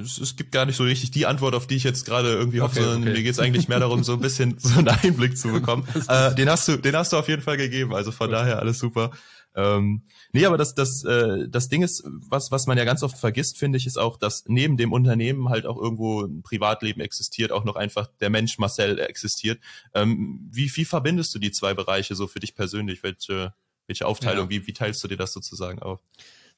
[0.00, 2.68] es, gibt gar nicht so richtig die Antwort, auf die ich jetzt gerade irgendwie okay,
[2.68, 3.12] hoffe, sondern okay.
[3.12, 5.86] mir geht es eigentlich mehr darum, so ein bisschen so einen Einblick zu bekommen.
[6.08, 7.94] äh, den hast du, den hast du auf jeden Fall gegeben.
[7.94, 8.34] Also von Gut.
[8.34, 9.12] daher alles super.
[9.56, 13.16] Ähm, nee, aber das, das, äh, das Ding ist, was, was man ja ganz oft
[13.16, 17.52] vergisst, finde ich, ist auch, dass neben dem Unternehmen halt auch irgendwo ein Privatleben existiert,
[17.52, 19.58] auch noch einfach der Mensch Marcel existiert.
[19.94, 23.02] Ähm, wie, wie verbindest du die zwei Bereiche so für dich persönlich?
[23.02, 23.54] Welche,
[23.86, 24.50] welche Aufteilung, ja.
[24.50, 26.00] wie, wie teilst du dir das sozusagen auf?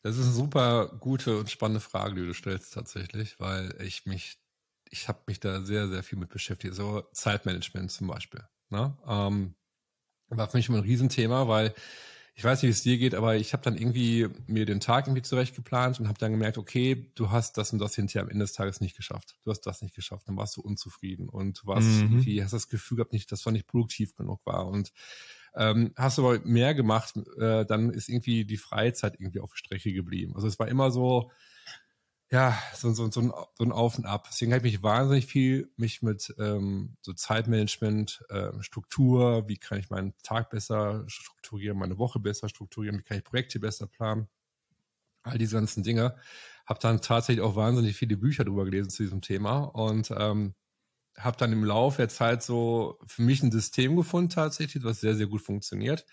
[0.03, 4.39] Das ist eine super gute und spannende Frage, die du stellst tatsächlich, weil ich mich,
[4.91, 6.75] ich habe mich da sehr, sehr viel mit beschäftigt.
[6.75, 8.43] So Zeitmanagement zum Beispiel.
[8.71, 8.97] Ne?
[9.07, 9.55] Ähm,
[10.31, 11.75] war für mich immer ein Riesenthema, weil
[12.39, 15.09] ich weiß nicht, wie es dir geht, aber ich habe dann irgendwie mir den Tag
[15.09, 18.29] irgendwie zurecht geplant und habe dann gemerkt, okay, du hast das und das hinterher am
[18.29, 19.35] Ende des Tages nicht geschafft.
[19.43, 22.03] Du hast das nicht geschafft, dann warst du unzufrieden und warst mhm.
[22.03, 24.93] irgendwie, hast das Gefühl gehabt, nicht, dass du nicht produktiv genug war und
[25.57, 29.93] ähm, hast du aber mehr gemacht, äh, dann ist irgendwie die Freizeit irgendwie auf Strecke
[29.93, 30.37] geblieben.
[30.37, 31.33] Also es war immer so,
[32.31, 34.27] ja, so, so, so, ein, so ein Auf und Ab.
[34.31, 39.79] Deswegen habe ich mich wahnsinnig viel mich mit ähm, so Zeitmanagement, äh, Struktur, wie kann
[39.79, 44.29] ich meinen Tag besser strukturieren, meine Woche besser strukturieren, wie kann ich Projekte besser planen,
[45.23, 46.17] all diese ganzen Dinge.
[46.67, 50.55] Habe dann tatsächlich auch wahnsinnig viele Bücher drüber gelesen zu diesem Thema und ähm,
[51.19, 55.17] habe dann im Laufe der Zeit so für mich ein System gefunden tatsächlich, was sehr,
[55.17, 56.07] sehr gut funktioniert.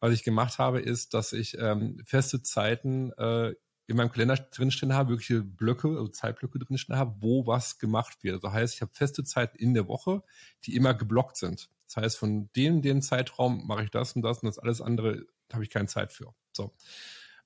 [0.00, 3.54] Was ich gemacht habe, ist, dass ich ähm, feste Zeiten äh,
[3.92, 8.42] in meinem Kalender drinstehen habe, wirkliche Blöcke, also Zeitblöcke drinstehen habe, wo was gemacht wird.
[8.42, 10.22] Das heißt, ich habe feste Zeiten in der Woche,
[10.64, 11.70] die immer geblockt sind.
[11.86, 15.26] Das heißt, von dem, dem Zeitraum mache ich das und das und das alles andere
[15.52, 16.34] habe ich keine Zeit für.
[16.52, 16.74] So.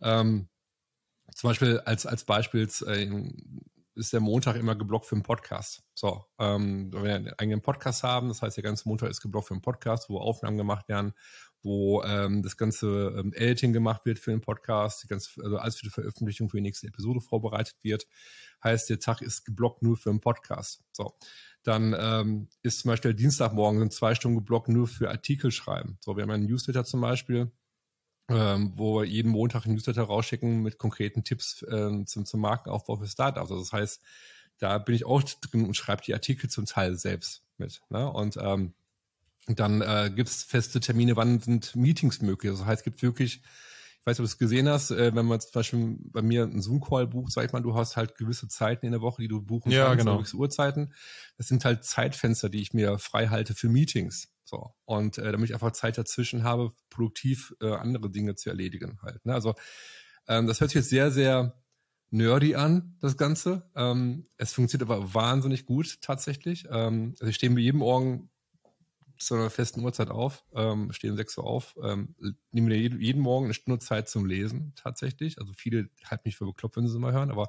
[0.00, 0.48] Ähm,
[1.34, 3.32] zum Beispiel als, als Beispiel äh,
[3.96, 5.82] ist der Montag immer geblockt für einen Podcast.
[5.94, 9.48] So, ähm, wenn wir einen eigenen Podcast haben, das heißt, der ganze Montag ist geblockt
[9.48, 11.14] für einen Podcast, wo Aufnahmen gemacht werden,
[11.62, 15.76] wo ähm, das ganze ähm, Editing gemacht wird für den Podcast, die ganze, also alles
[15.76, 18.06] für die Veröffentlichung für die nächste Episode vorbereitet wird.
[18.62, 20.84] Heißt, der Tag ist geblockt nur für einen Podcast.
[20.92, 21.14] So.
[21.62, 25.98] Dann ähm, ist zum Beispiel Dienstagmorgen sind zwei Stunden geblockt nur für Artikel schreiben.
[26.00, 27.50] So, wir haben einen Newsletter zum Beispiel,
[28.28, 32.96] ähm, wo wir jeden Montag ein Newsletter rausschicken mit konkreten Tipps äh, zum, zum Markenaufbau
[32.96, 33.50] für Startups.
[33.50, 34.00] Also das heißt,
[34.58, 37.82] da bin ich auch drin und schreibe die Artikel zum Teil selbst mit.
[37.90, 38.10] Ne?
[38.10, 38.74] Und ähm,
[39.48, 42.50] dann äh, gibt es feste Termine, wann sind Meetings möglich.
[42.50, 43.42] Also das heißt, es gibt wirklich
[44.06, 46.44] ich weiß nicht, ob du es gesehen hast, äh, wenn man zum Beispiel bei mir
[46.44, 49.26] einen Zoom-Call bucht, sag ich mal, du hast halt gewisse Zeiten in der Woche, die
[49.26, 50.18] du buchen ja, kannst, genau.
[50.18, 50.94] gewisse Uhrzeiten.
[51.38, 54.28] Das sind halt Zeitfenster, die ich mir frei halte für Meetings.
[54.44, 54.76] So.
[54.84, 59.26] Und äh, damit ich einfach Zeit dazwischen habe, produktiv äh, andere Dinge zu erledigen halt.
[59.26, 59.34] Ne?
[59.34, 59.56] Also
[60.28, 61.60] ähm, das hört sich jetzt sehr, sehr
[62.10, 63.68] nerdy an, das Ganze.
[63.74, 66.64] Ähm, es funktioniert aber wahnsinnig gut tatsächlich.
[66.70, 68.30] Ähm, also ich stehe mir jeden Morgen
[69.18, 72.14] zu einer festen Uhrzeit auf, ähm, stehen 6 Uhr auf, ähm,
[72.50, 75.38] nehme mir jeden, Morgen eine Stunde Zeit zum Lesen tatsächlich.
[75.38, 77.48] Also viele halten mich für bekloppt, wenn sie es mal hören, aber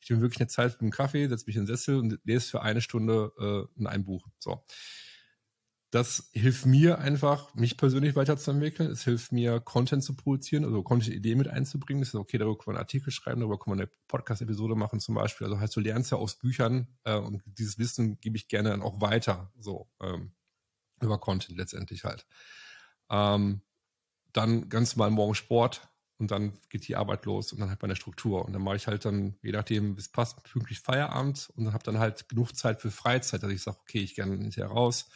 [0.00, 2.50] ich nehme wirklich eine Zeit für einen Kaffee, setze mich in den Sessel und lese
[2.50, 4.26] für eine Stunde äh, in ein Buch.
[4.38, 4.64] So
[5.90, 8.90] das hilft mir einfach, mich persönlich weiterzuentwickeln.
[8.90, 12.02] Es hilft mir, Content zu produzieren, also Content-Ideen mit einzubringen.
[12.02, 15.00] Das ist okay, darüber kann man einen Artikel schreiben, darüber kann man eine Podcast-Episode machen
[15.00, 15.46] zum Beispiel.
[15.46, 18.82] Also heißt, du lernst ja aus Büchern äh, und dieses Wissen gebe ich gerne dann
[18.82, 20.32] auch weiter, so ähm,
[21.00, 22.26] über Content letztendlich halt.
[23.10, 23.62] Ähm,
[24.32, 27.96] dann ganz normal morgen Sport und dann geht die Arbeit los und dann halt meine
[27.96, 28.44] Struktur.
[28.44, 31.74] Und dann mache ich halt dann, je nachdem, wie es passt, pünktlich Feierabend und dann
[31.74, 35.08] habe dann halt genug Zeit für Freizeit, dass ich sage, okay, ich gehe hinterher raus,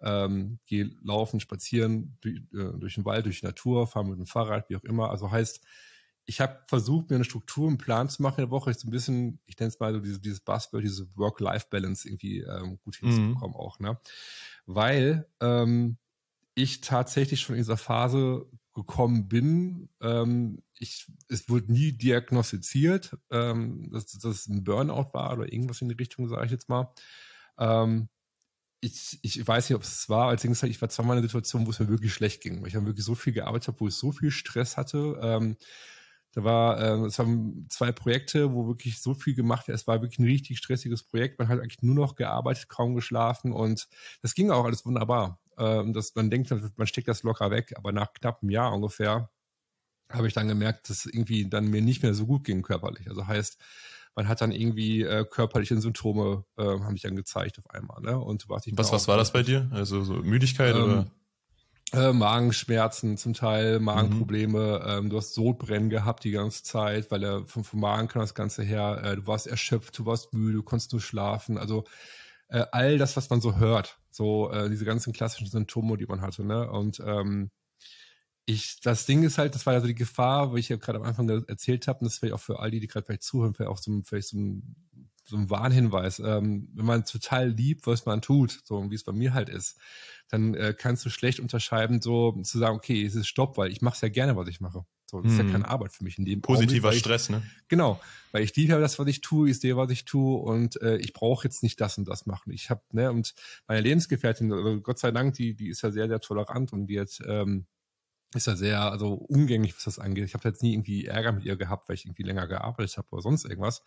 [0.00, 4.26] ähm, gehe laufen, spazieren durch, äh, durch den Wald, durch die Natur, fahre mit dem
[4.26, 5.10] Fahrrad, wie auch immer.
[5.10, 5.64] Also heißt,
[6.26, 8.88] ich habe versucht, mir eine Struktur, einen Plan zu machen in der Woche, ich so
[8.88, 12.98] ein bisschen, ich nenne es mal so diese, dieses Buzzword, diese Work-Life-Balance irgendwie ähm, gut
[13.02, 13.08] mhm.
[13.08, 13.60] hinzubekommen mhm.
[13.60, 13.98] auch, ne?
[14.66, 15.98] Weil ähm,
[16.54, 19.88] ich tatsächlich schon in dieser Phase gekommen bin.
[20.00, 25.80] Ähm, ich, es wurde nie diagnostiziert, ähm, dass, dass es ein Burnout war oder irgendwas
[25.80, 26.92] in die Richtung, sage ich jetzt mal.
[27.58, 28.08] Ähm,
[28.80, 31.66] ich, ich weiß nicht, ob es war, als halt, ich war zweimal in einer Situation,
[31.66, 33.88] wo es mir wirklich schlecht ging, weil ich dann wirklich so viel gearbeitet habe, wo
[33.88, 35.18] ich so viel Stress hatte.
[35.22, 35.56] Ähm,
[36.34, 39.78] da war, äh, es waren zwei Projekte, wo wirklich so viel gemacht wird.
[39.78, 41.38] Es war wirklich ein richtig stressiges Projekt.
[41.38, 43.88] Man hat eigentlich nur noch gearbeitet, kaum geschlafen und
[44.20, 45.40] das ging auch alles wunderbar.
[45.56, 49.30] Ähm, das, man denkt, man steckt das locker weg, aber nach knapp einem Jahr ungefähr
[50.10, 53.08] habe ich dann gemerkt, dass irgendwie dann mir nicht mehr so gut ging körperlich.
[53.08, 53.58] Also heißt,
[54.16, 58.00] man hat dann irgendwie äh, körperliche Symptome, äh, haben sich dann gezeigt auf einmal.
[58.00, 58.18] Ne?
[58.18, 59.68] Und was, was, was war das bei dir?
[59.72, 61.06] Also so Müdigkeit ähm, oder?
[61.92, 64.90] Äh, Magenschmerzen zum Teil, Magenprobleme, mhm.
[64.90, 68.34] ähm, du hast Sodbrennen gehabt die ganze Zeit, weil er vom, vom Magen kam das
[68.34, 71.84] Ganze her, äh, du warst erschöpft, du warst müde, du konntest nur schlafen, also
[72.48, 76.20] äh, all das, was man so hört, so äh, diese ganzen klassischen Symptome, die man
[76.20, 76.68] hatte, ne?
[76.70, 77.50] Und ähm,
[78.46, 80.98] ich, das Ding ist halt, das war ja so die Gefahr, wo ich ja gerade
[80.98, 83.54] am Anfang erzählt habe, und das wäre auch für all die, die gerade vielleicht zuhören,
[83.54, 84.76] vielleicht auch so, vielleicht so ein,
[85.24, 86.18] so ein Warnhinweis.
[86.18, 89.78] Ähm, wenn man total liebt, was man tut, so wie es bei mir halt ist,
[90.28, 93.82] dann äh, kannst du schlecht unterscheiden, so zu sagen, okay, es ist Stopp, weil ich
[93.82, 94.84] mache es ja gerne, was ich mache.
[95.06, 95.32] So, das hm.
[95.32, 95.52] ist ja mhm.
[95.52, 97.42] keine Arbeit für mich in dem Positiver Augenblick, Stress, ne?
[97.68, 98.00] Genau,
[98.32, 100.96] weil ich liebe ja das, was ich tue, ich sehe, was ich tue und äh,
[100.96, 102.52] ich brauche jetzt nicht das und das machen.
[102.52, 103.34] Ich habe, ne, und
[103.68, 106.98] meine Lebensgefährtin, also Gott sei Dank, die, die ist ja sehr, sehr tolerant und die
[106.98, 107.66] hat ähm,
[108.34, 110.24] ist ja sehr, also umgänglich, was das angeht.
[110.24, 113.08] Ich habe jetzt nie irgendwie Ärger mit ihr gehabt, weil ich irgendwie länger gearbeitet habe
[113.12, 113.82] oder sonst irgendwas.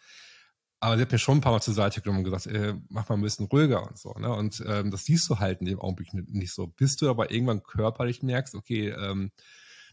[0.80, 3.10] Aber sie hat mir schon ein paar Mal zur Seite genommen und gesagt, ey, mach
[3.10, 4.14] mal ein bisschen ruhiger und so.
[4.14, 4.32] Ne?
[4.32, 6.68] Und ähm, das siehst du halt in dem Augenblick nicht so.
[6.68, 9.32] Bis du aber irgendwann körperlich merkst, okay, ähm,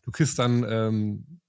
[0.02, 1.40] du kriegst dann ähm,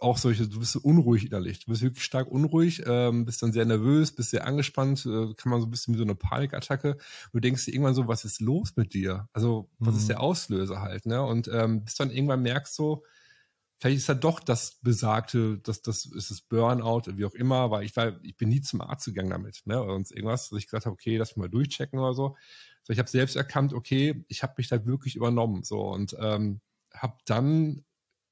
[0.00, 1.60] auch solche, du bist so unruhig innerlich.
[1.60, 5.50] Du bist wirklich stark unruhig, ähm, bist dann sehr nervös, bist sehr angespannt, äh, kann
[5.50, 6.96] man so ein bisschen wie so eine Panikattacke.
[7.32, 9.28] du denkst dir irgendwann so, was ist los mit dir?
[9.32, 10.00] Also, was mhm.
[10.00, 11.22] ist der Auslöser halt, ne?
[11.22, 13.04] Und ähm, bis dann irgendwann merkst so,
[13.78, 17.84] vielleicht ist ja doch das Besagte, dass das ist das Burnout, wie auch immer, weil
[17.84, 19.82] ich war, ich bin nie zum Arzt gegangen damit, ne?
[19.82, 22.36] Oder sonst irgendwas, dass ich gesagt habe, okay, lass mal durchchecken oder so.
[22.82, 25.62] So, ich habe selbst erkannt, okay, ich habe mich da wirklich übernommen.
[25.64, 26.60] So und ähm,
[26.92, 27.84] habe dann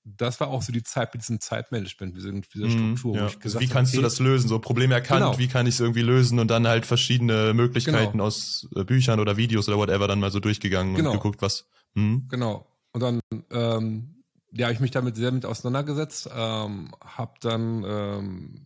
[0.05, 3.16] das war auch so die Zeit mit diesem Zeitmanagement, mit dieser mhm, Struktur.
[3.16, 3.31] Ja.
[3.42, 4.48] Also wie kannst okay, du das lösen?
[4.48, 5.38] So Probleme erkannt, genau.
[5.38, 8.24] wie kann ich es irgendwie lösen und dann halt verschiedene Möglichkeiten genau.
[8.24, 11.11] aus äh, Büchern oder Videos oder whatever dann mal so durchgegangen genau.
[11.11, 11.68] und geguckt, was.
[11.94, 12.26] Hm?
[12.28, 12.66] Genau.
[12.92, 14.21] Und dann, ähm,
[14.52, 18.64] ja, ich mich damit sehr mit auseinandergesetzt, ähm, habe dann, ähm,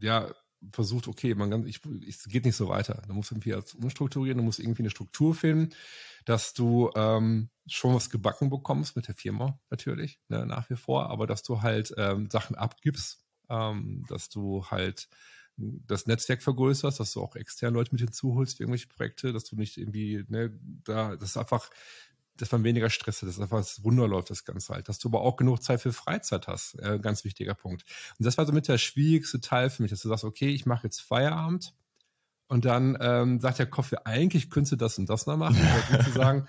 [0.00, 0.28] ja,
[0.72, 3.02] versucht, okay, man kann, ich, es geht nicht so weiter.
[3.08, 5.74] Du musst irgendwie als umstrukturieren, du musst irgendwie eine Struktur finden,
[6.24, 11.10] dass du ähm, schon was gebacken bekommst mit der Firma natürlich, ne, nach wie vor,
[11.10, 15.08] aber dass du halt ähm, Sachen abgibst, ähm, dass du halt
[15.56, 19.56] das Netzwerk vergrößerst, dass du auch externe Leute mit hinzuholst für irgendwelche Projekte, dass du
[19.56, 21.70] nicht irgendwie, ne, da, das ist einfach,
[22.36, 24.88] dass man weniger Stress hat, dass einfach das Wunder läuft, das Ganze halt.
[24.88, 27.84] Dass du aber auch genug Zeit für Freizeit hast, äh, ganz wichtiger Punkt.
[28.18, 30.84] Und das war somit der schwierigste Teil für mich, dass du sagst, okay, ich mache
[30.84, 31.74] jetzt Feierabend,
[32.52, 35.56] und dann ähm, sagt der Kopf, eigentlich könntest du das und das noch machen.
[35.90, 36.46] Und zu sagen,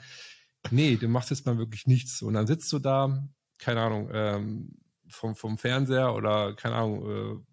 [0.70, 2.22] nee, du machst jetzt mal wirklich nichts.
[2.22, 3.26] Und dann sitzt du da,
[3.58, 4.76] keine Ahnung, ähm,
[5.08, 7.46] vom, vom Fernseher oder keine Ahnung,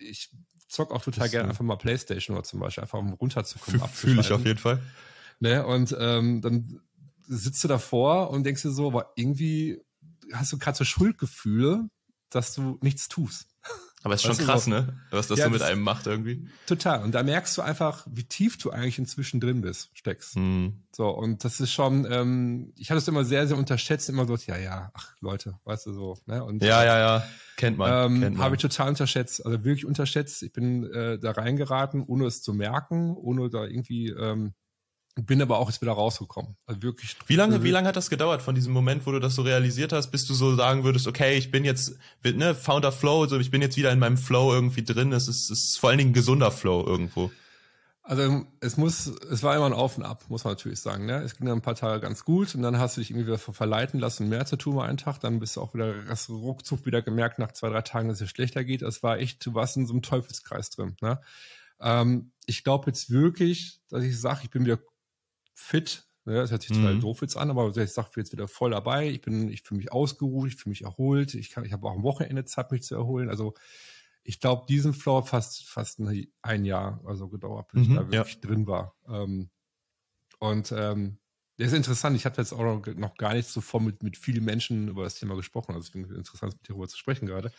[0.00, 0.30] äh, ich
[0.68, 3.86] zock auch total gerne einfach mal Playstation oder zum Beispiel, einfach um runterzukommen.
[3.90, 4.82] Fühle ich auf jeden Fall.
[5.40, 5.66] Ne?
[5.66, 6.80] Und ähm, dann
[7.28, 9.80] sitzt du davor und denkst dir so, aber irgendwie
[10.32, 11.88] hast du gerade so Schuldgefühle,
[12.30, 13.48] dass du nichts tust.
[14.04, 14.96] Aber es ist schon krass, ne?
[15.10, 16.48] Was das ja, so mit einem macht irgendwie.
[16.66, 17.02] Total.
[17.02, 20.36] Und da merkst du einfach, wie tief du eigentlich inzwischen drin bist, steckst.
[20.36, 20.84] Hm.
[20.94, 24.36] So, und das ist schon, ähm, ich hatte es immer sehr, sehr unterschätzt, immer so,
[24.46, 26.44] ja, ja, ach Leute, weißt du so, ne?
[26.44, 27.28] Und, ja, ja, ja.
[27.56, 28.12] Kennt man.
[28.12, 28.38] Ähm, man.
[28.38, 30.44] Habe ich total unterschätzt, also wirklich unterschätzt.
[30.44, 34.54] Ich bin äh, da reingeraten, ohne es zu merken, ohne da irgendwie ähm,
[35.26, 36.56] bin aber auch jetzt wieder rausgekommen.
[36.66, 37.16] Also wirklich.
[37.26, 39.92] Wie lange, wie lange hat das gedauert von diesem Moment, wo du das so realisiert
[39.92, 43.50] hast, bis du so sagen würdest, okay, ich bin jetzt, ne, Founder Flow, so ich
[43.50, 45.12] bin jetzt wieder in meinem Flow irgendwie drin.
[45.12, 47.30] Es ist, es ist vor allen Dingen ein gesunder Flow irgendwo.
[48.08, 51.04] Also es muss, es war immer ein Auf und Ab, muss man natürlich sagen.
[51.04, 51.20] Ne?
[51.22, 53.36] Es ging dann ein paar Tage ganz gut und dann hast du dich irgendwie wieder
[53.36, 55.20] verleiten lassen, mehr zu tun mal einen Tag.
[55.20, 58.30] Dann bist du auch wieder hast ruckzuck wieder gemerkt nach zwei, drei Tagen, dass es
[58.30, 58.80] schlechter geht.
[58.80, 60.96] Es war echt, du warst in so einem Teufelskreis drin.
[61.02, 61.20] Ne?
[61.80, 64.78] Ähm, ich glaube jetzt wirklich, dass ich sage, ich bin wieder
[65.58, 66.06] fit.
[66.24, 66.34] Ne?
[66.34, 67.00] Das hört sich total mhm.
[67.00, 69.08] doof jetzt an, aber ich sage jetzt wieder voll dabei.
[69.08, 71.34] Ich bin, ich fühle mich ausgeruht, ich fühle mich erholt.
[71.34, 73.28] Ich kann, ich habe auch am Wochenende Zeit, mich zu erholen.
[73.28, 73.54] Also
[74.22, 76.00] ich glaube, diesen Floor fast fast
[76.42, 78.40] ein Jahr also gedauert, bis mhm, ich da wirklich ja.
[78.40, 78.94] drin war.
[79.08, 79.50] Ähm,
[80.38, 81.18] und ähm,
[81.58, 82.14] das ist interessant.
[82.14, 85.34] Ich habe jetzt auch noch, gar nicht zuvor mit, mit vielen Menschen über das Thema
[85.34, 85.74] gesprochen.
[85.74, 87.50] Also es ist interessant, mit dir darüber zu sprechen gerade.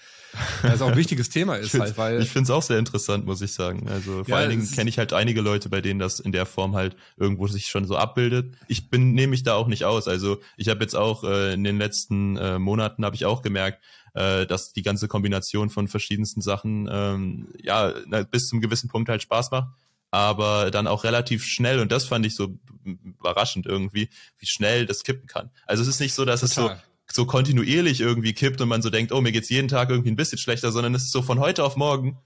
[0.61, 2.21] Weil es auch ein wichtiges Thema ist halt, weil.
[2.21, 3.89] Ich finde es auch sehr interessant, muss ich sagen.
[3.89, 6.45] Also vor ja, allen Dingen kenne ich halt einige Leute, bei denen das in der
[6.45, 8.55] Form halt irgendwo sich schon so abbildet.
[8.69, 10.07] Ich bin, nehme mich da auch nicht aus.
[10.07, 13.83] Also ich habe jetzt auch äh, in den letzten äh, Monaten habe ich auch gemerkt,
[14.13, 17.93] äh, dass die ganze Kombination von verschiedensten Sachen ähm, ja
[18.31, 19.67] bis zum gewissen Punkt halt Spaß macht
[20.11, 25.03] aber dann auch relativ schnell und das fand ich so überraschend irgendwie, wie schnell das
[25.03, 25.51] kippen kann.
[25.65, 26.65] Also es ist nicht so, dass Total.
[26.65, 29.89] es so so kontinuierlich irgendwie kippt und man so denkt, oh, mir geht's jeden Tag
[29.89, 32.19] irgendwie ein bisschen schlechter, sondern es ist so von heute auf morgen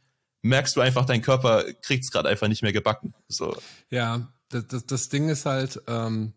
[0.43, 3.13] merkst du einfach, dein Körper kriegt's gerade einfach nicht mehr gebacken.
[3.27, 3.57] So.
[3.89, 6.33] Ja, das, das, das Ding ist halt, ähm,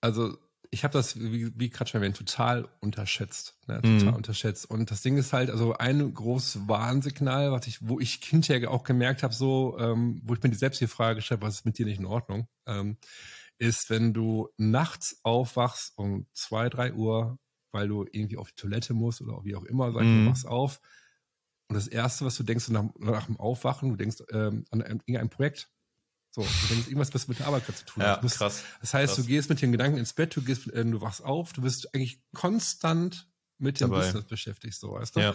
[0.00, 0.36] also
[0.70, 3.58] ich habe das, wie, wie gerade schon erwähnt, total unterschätzt.
[3.66, 3.76] Ne?
[3.82, 4.14] Total mhm.
[4.14, 4.68] unterschätzt.
[4.68, 8.84] Und das Ding ist halt, also ein großes Warnsignal, was ich, wo ich hinterher auch
[8.84, 11.86] gemerkt habe, so, ähm, wo ich mir selbst die Frage gestellt was ist mit dir
[11.86, 12.96] nicht in Ordnung, ähm,
[13.58, 17.38] ist, wenn du nachts aufwachst um zwei, drei Uhr,
[17.72, 20.24] weil du irgendwie auf die Toilette musst oder wie auch immer, sag mhm.
[20.24, 20.80] du wachst auf.
[21.68, 25.30] Und das Erste, was du denkst nach, nach dem Aufwachen, du denkst ähm, an irgendein
[25.30, 25.68] Projekt
[26.36, 28.18] so, du denkst irgendwas, was mit der Arbeit zu tun hat.
[28.18, 28.62] Ja, musst, krass.
[28.82, 29.24] Das heißt, krass.
[29.24, 31.94] du gehst mit den Gedanken ins Bett, du gehst, äh, du wachst auf, du bist
[31.94, 34.04] eigentlich konstant mit dem Dabei.
[34.04, 35.20] Business beschäftigt, so, weißt du?
[35.20, 35.34] Ja.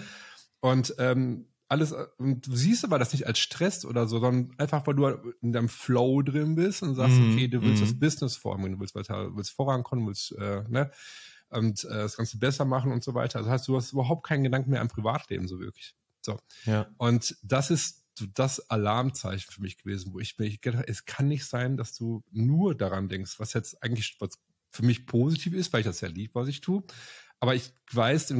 [0.59, 4.85] Und ähm, alles, und du siehst aber das nicht als Stress oder so, sondern einfach,
[4.85, 7.85] weil du in deinem Flow drin bist und sagst, mm, okay, du willst mm.
[7.85, 10.91] das Business formen, du willst weiter, du willst vorankommen, willst, äh, ne,
[11.49, 13.39] und äh, das Ganze besser machen und so weiter.
[13.39, 15.95] Also heißt, du hast überhaupt keinen Gedanken mehr am Privatleben, so wirklich.
[16.23, 16.37] So.
[16.65, 16.85] Ja.
[16.97, 18.00] Und das ist
[18.33, 22.23] das Alarmzeichen für mich gewesen, wo ich mir gedacht es kann nicht sein, dass du
[22.31, 26.07] nur daran denkst, was jetzt eigentlich was für mich positiv ist, weil ich das ja
[26.07, 26.83] lieb, was ich tue.
[27.39, 28.33] Aber ich weiß,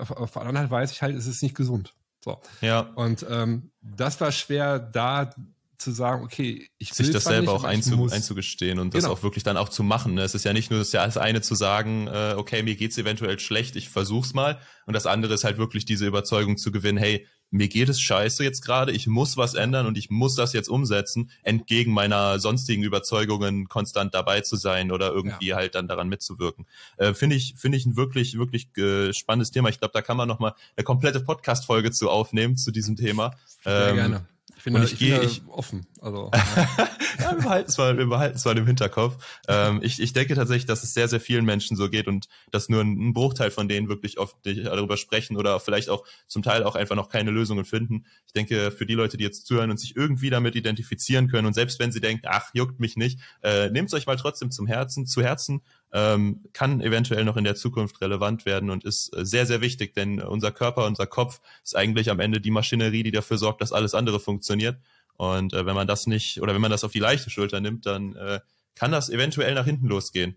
[0.00, 1.94] auf, auf der anderen Seite weiß ich halt, es ist nicht gesund.
[2.22, 2.40] So.
[2.60, 2.80] Ja.
[2.80, 5.30] Und ähm, das war schwer, da
[5.78, 9.14] zu sagen, okay, ich will sich das selber nicht, auch einzu, einzugestehen und das genau.
[9.14, 10.14] auch wirklich dann auch zu machen.
[10.14, 10.22] Ne?
[10.22, 12.98] Es ist ja nicht nur das, ja das eine zu sagen, äh, okay, mir geht's
[12.98, 16.98] eventuell schlecht, ich versuch's mal, und das andere ist halt wirklich diese Überzeugung zu gewinnen,
[16.98, 20.52] hey, mir geht es scheiße jetzt gerade, ich muss was ändern und ich muss das
[20.52, 25.56] jetzt umsetzen, entgegen meiner sonstigen Überzeugungen konstant dabei zu sein oder irgendwie ja.
[25.56, 26.66] halt dann daran mitzuwirken.
[26.98, 29.68] Äh, finde ich, finde ich ein wirklich, wirklich äh, spannendes Thema.
[29.70, 33.34] Ich glaube, da kann man noch mal eine komplette Podcast-Folge zu aufnehmen zu diesem Thema.
[33.64, 34.28] Sehr ähm, gerne.
[34.58, 35.86] Ich bin, da, ich, bin ich, offen.
[36.00, 36.32] Also,
[37.20, 39.24] ja, wir behalten es mal, wir behalten es mal im Hinterkopf.
[39.46, 42.68] Ähm, ich, ich denke tatsächlich, dass es sehr, sehr vielen Menschen so geht und dass
[42.68, 46.64] nur ein, ein Bruchteil von denen wirklich oft darüber sprechen oder vielleicht auch zum Teil
[46.64, 48.04] auch einfach noch keine Lösungen finden.
[48.26, 51.54] Ich denke, für die Leute, die jetzt zuhören und sich irgendwie damit identifizieren können und
[51.54, 54.66] selbst wenn sie denken, ach, juckt mich nicht, äh, nehmt es euch mal trotzdem zum
[54.66, 55.62] Herzen, zu Herzen
[55.92, 59.94] ähm, kann eventuell noch in der Zukunft relevant werden und ist äh, sehr, sehr wichtig,
[59.94, 63.72] denn unser Körper, unser Kopf ist eigentlich am Ende die Maschinerie, die dafür sorgt, dass
[63.72, 64.78] alles andere funktioniert.
[65.16, 67.86] Und äh, wenn man das nicht oder wenn man das auf die leichte Schulter nimmt,
[67.86, 68.40] dann äh,
[68.74, 70.36] kann das eventuell nach hinten losgehen.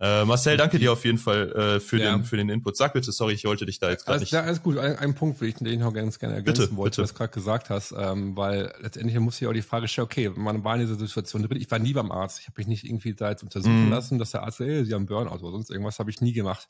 [0.00, 2.16] Äh, Marcel, danke dir auf jeden Fall äh, für, ja.
[2.16, 2.74] den, für den Input.
[2.74, 4.32] Sag bitte, sorry, ich wollte dich da jetzt gerade nicht.
[4.32, 4.78] Ja, alles gut.
[4.78, 7.02] Ein, ein Punkt, den ich noch ganz gerne ergänzen bitte, wollte, bitte.
[7.02, 10.30] was du gerade gesagt hast, ähm, weil letztendlich muss ich auch die Frage stellen, okay,
[10.34, 12.84] man war in dieser Situation drin, ich war nie beim Arzt, ich habe mich nicht
[12.84, 13.92] irgendwie da jetzt untersuchen mm.
[13.92, 16.66] lassen, dass der Arzt, ey, sie haben Burnout oder sonst irgendwas, habe ich nie gemacht.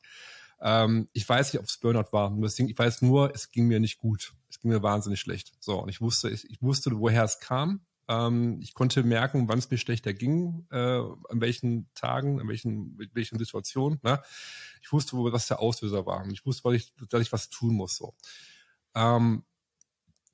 [0.61, 2.37] Ähm, ich weiß nicht, ob es Burnout war.
[2.37, 4.35] Deswegen, ich weiß nur, es ging mir nicht gut.
[4.51, 5.53] Es ging mir wahnsinnig schlecht.
[5.61, 7.81] So, und ich wusste, ich, ich wusste, woher es kam.
[8.11, 12.97] Ähm, ich konnte merken, wann es mir schlechter ging, äh, an welchen Tagen, an welchen,
[12.97, 14.01] mit welchen Situationen.
[14.03, 14.21] Ne?
[14.83, 16.25] Ich wusste, was der Auslöser war.
[16.25, 17.97] Und ich wusste, dass ich, dass ich was tun muss.
[17.97, 18.15] So.
[18.97, 19.45] Ähm,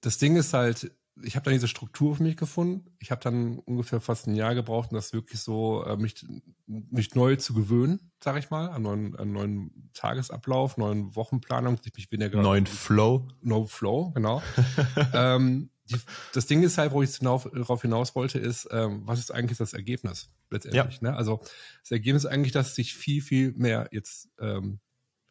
[0.00, 0.90] das Ding ist halt,
[1.22, 2.96] ich habe dann diese Struktur für mich gefunden.
[2.98, 6.24] Ich habe dann ungefähr fast ein Jahr gebraucht, um das wirklich so äh, mich,
[6.66, 11.94] mich neu zu gewöhnen, sage ich mal, an neuen, an neuen Tagesablauf, neuen Wochenplanung, ich
[11.94, 14.42] mich weniger neuen Flow, no Flow, genau.
[15.12, 15.96] ähm, die,
[16.32, 19.72] das Ding ist halt, wo ich darauf hinaus wollte, ist, ähm, was ist eigentlich das
[19.72, 21.00] Ergebnis letztendlich?
[21.00, 21.10] Ja.
[21.10, 21.16] Ne?
[21.16, 21.40] Also
[21.82, 24.80] das Ergebnis ist eigentlich, dass ich viel, viel mehr jetzt ähm,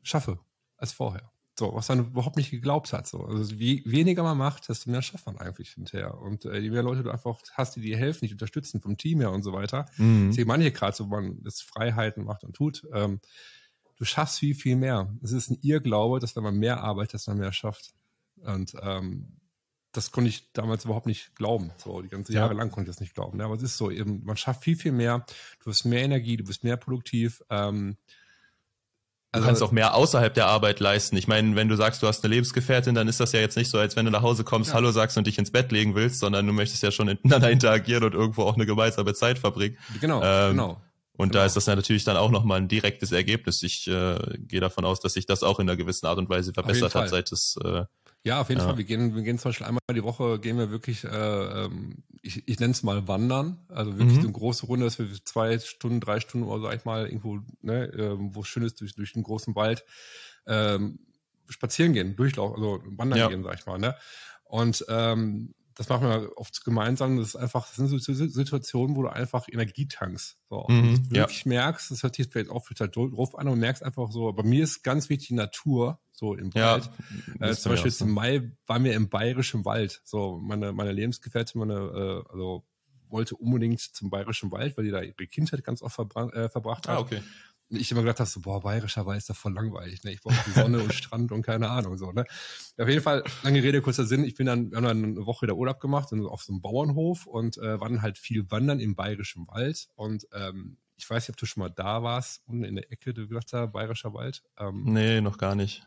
[0.04, 0.40] schaffe
[0.78, 1.32] als vorher.
[1.58, 3.08] So, was man überhaupt nicht geglaubt hat.
[3.08, 3.24] So.
[3.26, 6.20] Also wie weniger man macht, desto mehr schafft man eigentlich hinterher.
[6.20, 9.22] Und äh, je mehr Leute du einfach hast, die dir helfen, die unterstützen vom Team
[9.22, 9.86] her und so weiter.
[9.98, 10.30] Mhm.
[10.30, 12.86] Deswegen manche gerade so, man das Freiheiten macht und tut.
[12.94, 13.22] Ähm,
[13.96, 15.14] du schaffst viel, viel mehr.
[15.24, 17.94] Es ist ein Irrglaube, dass wenn man mehr arbeitet, dass man mehr schafft.
[18.42, 19.38] Und ähm,
[19.96, 21.72] das konnte ich damals überhaupt nicht glauben.
[21.78, 22.60] So, die ganze Jahre ja.
[22.60, 23.40] lang konnte ich das nicht glauben.
[23.40, 25.26] Ja, aber es ist so, eben, man schafft viel, viel mehr.
[25.64, 27.44] Du hast mehr Energie, du bist mehr produktiv.
[27.50, 27.98] Ähm,
[29.36, 31.18] Du also, kannst auch mehr außerhalb der Arbeit leisten.
[31.18, 33.70] Ich meine, wenn du sagst, du hast eine Lebensgefährtin, dann ist das ja jetzt nicht
[33.70, 34.76] so, als wenn du nach Hause kommst, ja.
[34.76, 38.06] Hallo sagst und dich ins Bett legen willst, sondern du möchtest ja schon miteinander interagieren
[38.06, 39.78] und irgendwo auch eine gemeinsame Zeit verbringen.
[40.00, 40.82] Genau, ähm, genau.
[41.18, 41.42] Und genau.
[41.42, 43.62] da ist das natürlich dann auch nochmal ein direktes Ergebnis.
[43.62, 46.54] Ich äh, gehe davon aus, dass sich das auch in einer gewissen Art und Weise
[46.54, 47.84] verbessert hat, seit es äh,
[48.26, 48.68] ja, auf jeden ja.
[48.68, 48.78] Fall.
[48.78, 52.48] Wir gehen, wir gehen zum Beispiel einmal die Woche, gehen wir wirklich, äh, ähm, ich,
[52.48, 53.60] ich nenne es mal Wandern.
[53.70, 54.22] Also wirklich mhm.
[54.22, 57.40] so eine große Runde, dass wir zwei Stunden, drei Stunden oder sag ich mal, irgendwo,
[57.62, 59.86] ne, äh, wo es schön ist, durch, durch den großen Wald
[60.48, 60.98] ähm,
[61.50, 63.28] spazieren gehen, durchlaufen, also wandern ja.
[63.28, 63.78] gehen, sag ich mal.
[63.78, 63.96] Ne?
[64.44, 67.18] Und ähm, das machen wir oft gemeinsam.
[67.18, 70.40] Das ist einfach, das sind so Situationen, wo du einfach Energie tankst.
[70.50, 71.50] So, mhm, und du wirklich ja.
[71.50, 74.64] merkst, das hört sich vielleicht auch wieder doof an und merkst einfach so, bei mir
[74.64, 76.90] ist ganz wichtig die Natur, so im Wald.
[77.40, 80.02] Ja, äh, zum Beispiel jetzt im Mai waren wir im bayerischen Wald.
[80.04, 82.66] So, meine, meine Lebensgefährtin, meine, äh, also
[83.10, 86.88] wollte unbedingt zum bayerischen Wald, weil die da ihre Kindheit ganz oft verbra äh, verbracht
[86.88, 86.98] hat.
[86.98, 87.22] Ah, okay
[87.70, 90.12] ich immer gedacht habe, so, boah, bayerischer Wald ist doch voll langweilig, ne?
[90.12, 92.26] Ich brauche die Sonne und Strand und keine Ahnung, so, ne?
[92.78, 95.44] Auf jeden Fall, lange Rede, kurzer Sinn, ich bin dann, wir haben dann eine Woche
[95.44, 98.96] wieder Urlaub gemacht und auf so einem Bauernhof und äh, waren halt viel wandern im
[98.96, 102.76] bayerischen Wald und ähm, ich weiß nicht, ob du schon mal da warst, unten in
[102.76, 104.44] der Ecke, du gesagt hast, bayerischer Wald.
[104.58, 105.86] Ähm, nee, noch gar nicht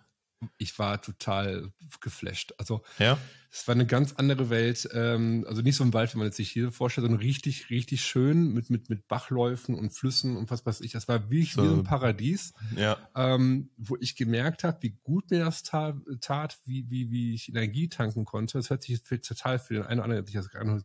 [0.57, 2.55] ich war total geflasht.
[2.59, 3.19] Also ja?
[3.51, 4.89] es war eine ganz andere Welt.
[4.93, 8.05] Ähm, also nicht so ein Wald, wie man jetzt sich hier vorstellt, sondern richtig, richtig
[8.05, 10.93] schön mit, mit, mit Bachläufen und Flüssen und was weiß ich.
[10.93, 12.97] Das war wie, so, wie ein Paradies, ja.
[13.15, 17.49] ähm, wo ich gemerkt habe, wie gut mir das tat, tat wie, wie, wie ich
[17.49, 18.59] Energie tanken konnte.
[18.59, 20.85] Das hört sich total für den einen oder anderen, sich das gerade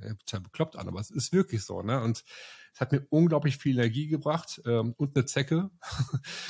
[0.00, 1.82] total bekloppt an, aber es ist wirklich so.
[1.82, 2.00] Ne?
[2.00, 2.24] Und
[2.74, 5.70] es hat mir unglaublich viel Energie gebracht ähm, und eine Zecke,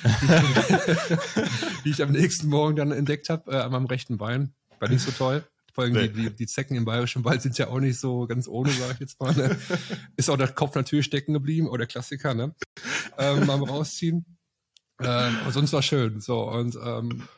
[1.84, 4.54] die ich am nächsten Morgen dann entdeckt habe äh, an meinem rechten Bein.
[4.80, 5.44] War nicht so toll.
[5.72, 6.08] Vor allem nee.
[6.08, 8.94] die, die, die Zecken im Bayerischen Wald sind ja auch nicht so ganz ohne, sage
[8.94, 9.34] ich jetzt mal.
[9.34, 9.58] Ne?
[10.16, 12.54] Ist auch der Kopf natürlich stecken geblieben, oder Klassiker, ne?
[13.18, 14.24] Ähm, beim Rausziehen.
[15.00, 16.20] Ähm, aber sonst war schön.
[16.20, 17.28] So, und ähm,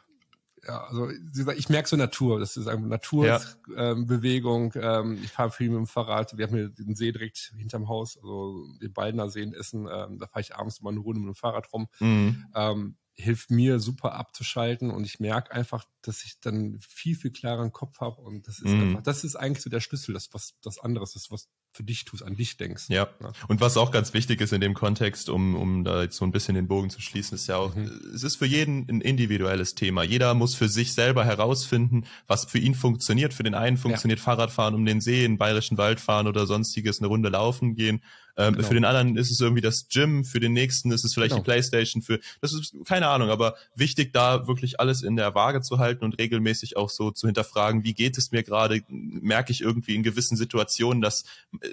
[0.68, 1.08] ja, also
[1.56, 4.72] ich merke so Natur, das ist einfach Naturbewegung.
[4.74, 5.00] Ja.
[5.00, 6.36] Ähm, ähm, ich fahre viel mit dem Fahrrad.
[6.36, 9.88] Wir haben hier den See direkt hinterm Haus, also den Baldner Seen essen.
[9.90, 11.88] Ähm, da fahre ich abends mal eine Runde mit dem Fahrrad rum.
[12.00, 12.44] Mhm.
[12.54, 17.72] Ähm, hilft mir super abzuschalten und ich merke einfach, dass ich dann viel, viel klareren
[17.72, 18.82] Kopf habe und das ist mhm.
[18.82, 22.04] einfach, das ist eigentlich so der Schlüssel, das was das anderes ist, was für dich
[22.04, 22.86] tust, an dich denkst.
[22.88, 23.08] Ja.
[23.20, 23.32] ja.
[23.46, 26.32] Und was auch ganz wichtig ist in dem Kontext, um, um da jetzt so ein
[26.32, 27.90] bisschen den Bogen zu schließen, ist ja auch, mhm.
[28.14, 30.02] es ist für jeden ein individuelles Thema.
[30.02, 33.34] Jeder muss für sich selber herausfinden, was für ihn funktioniert.
[33.34, 34.24] Für den einen funktioniert ja.
[34.24, 38.00] Fahrradfahren um den See, in bayerischen Wald fahren oder sonstiges, eine Runde laufen gehen.
[38.39, 38.68] Ähm, genau.
[38.68, 41.43] Für den anderen ist es irgendwie das Gym, für den nächsten ist es vielleicht genau.
[41.43, 45.61] die Playstation, für das ist keine Ahnung, aber wichtig da wirklich alles in der Waage
[45.61, 49.61] zu halten und regelmäßig auch so zu hinterfragen, wie geht es mir gerade, merke ich
[49.61, 51.24] irgendwie in gewissen Situationen, dass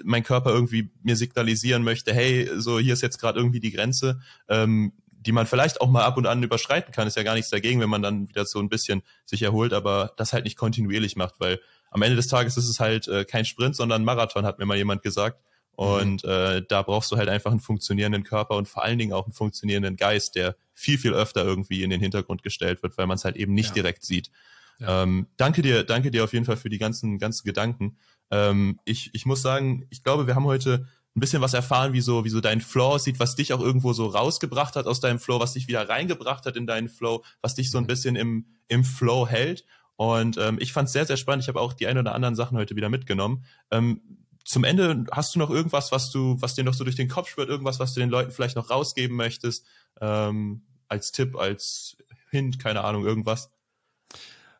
[0.02, 4.20] mein Körper irgendwie mir signalisieren möchte, hey, so hier ist jetzt gerade irgendwie die Grenze.
[4.48, 4.92] Ähm,
[5.24, 7.80] die man vielleicht auch mal ab und an überschreiten kann, ist ja gar nichts dagegen,
[7.80, 11.40] wenn man dann wieder so ein bisschen sich erholt, aber das halt nicht kontinuierlich macht,
[11.40, 11.60] weil
[11.90, 14.76] am Ende des Tages ist es halt äh, kein Sprint, sondern Marathon, hat mir mal
[14.76, 15.40] jemand gesagt.
[15.76, 16.30] Und mhm.
[16.30, 19.34] äh, da brauchst du halt einfach einen funktionierenden Körper und vor allen Dingen auch einen
[19.34, 23.24] funktionierenden Geist, der viel, viel öfter irgendwie in den Hintergrund gestellt wird, weil man es
[23.24, 23.74] halt eben nicht ja.
[23.74, 24.30] direkt sieht.
[24.78, 25.02] Ja.
[25.02, 27.98] Ähm, danke dir, danke dir auf jeden Fall für die ganzen, ganzen Gedanken.
[28.30, 32.00] Ähm, ich, ich muss sagen, ich glaube, wir haben heute ein bisschen was erfahren, wie
[32.00, 35.18] so, wie so dein Flow aussieht, was dich auch irgendwo so rausgebracht hat aus deinem
[35.18, 37.88] Flow, was dich wieder reingebracht hat in deinen Flow, was dich so ein mhm.
[37.88, 39.64] bisschen im, im Flow hält.
[39.96, 41.44] Und ähm, ich fand es sehr, sehr spannend.
[41.44, 43.44] Ich habe auch die ein oder anderen Sachen heute wieder mitgenommen.
[43.70, 44.02] Ähm,
[44.46, 47.28] zum Ende hast du noch irgendwas, was du, was dir noch so durch den Kopf
[47.28, 49.66] schwirrt, irgendwas, was du den Leuten vielleicht noch rausgeben möchtest,
[50.00, 51.96] ähm, als Tipp, als
[52.30, 53.50] Hint, keine Ahnung, irgendwas?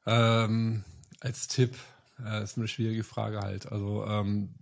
[0.04, 0.84] Ähm,
[1.20, 1.76] als Tipp,
[2.24, 3.70] äh, ist eine schwierige Frage halt.
[3.70, 4.56] Also ähm,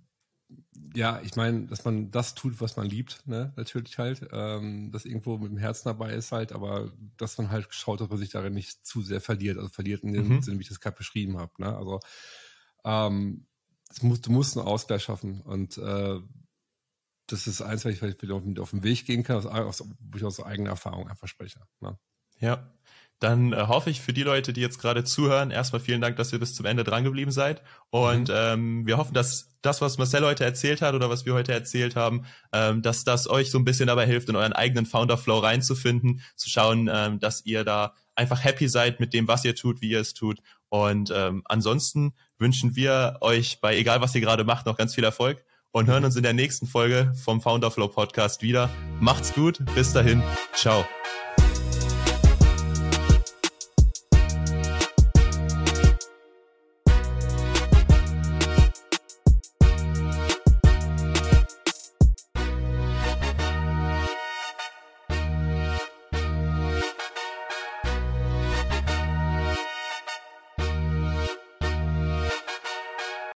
[0.94, 5.06] ja, ich meine, dass man das tut, was man liebt, ne, natürlich halt, ähm, dass
[5.06, 8.30] irgendwo mit dem Herzen dabei ist halt, aber dass man halt schaut, dass man sich
[8.30, 10.42] darin nicht zu sehr verliert, also verliert in dem mhm.
[10.42, 12.00] Sinne, wie ich das gerade beschrieben habe, ne, also
[12.84, 13.46] ähm,
[14.02, 15.40] muss, du musst einen Ausgleich schaffen.
[15.42, 16.20] Und äh,
[17.26, 20.24] das ist eins, was ich vielleicht auf, auf den Weg gehen kann, aus, wo ich
[20.24, 21.60] aus eigener Erfahrung einfach spreche.
[21.80, 21.98] Ne?
[22.38, 22.70] Ja.
[23.20, 26.32] Dann äh, hoffe ich für die Leute, die jetzt gerade zuhören, erstmal vielen Dank, dass
[26.32, 27.62] ihr bis zum Ende dran geblieben seid.
[27.90, 28.34] Und mhm.
[28.34, 31.96] ähm, wir hoffen, dass das, was Marcel heute erzählt hat oder was wir heute erzählt
[31.96, 35.38] haben, ähm, dass das euch so ein bisschen dabei hilft, in euren eigenen Founder Flow
[35.38, 39.80] reinzufinden, zu schauen, ähm, dass ihr da einfach happy seid mit dem, was ihr tut,
[39.80, 40.40] wie ihr es tut.
[40.74, 45.04] Und ähm, ansonsten wünschen wir euch bei egal was ihr gerade macht noch ganz viel
[45.04, 48.68] Erfolg und hören uns in der nächsten Folge vom Founder Flow Podcast wieder.
[48.98, 50.20] Macht's gut, bis dahin,
[50.52, 50.84] ciao.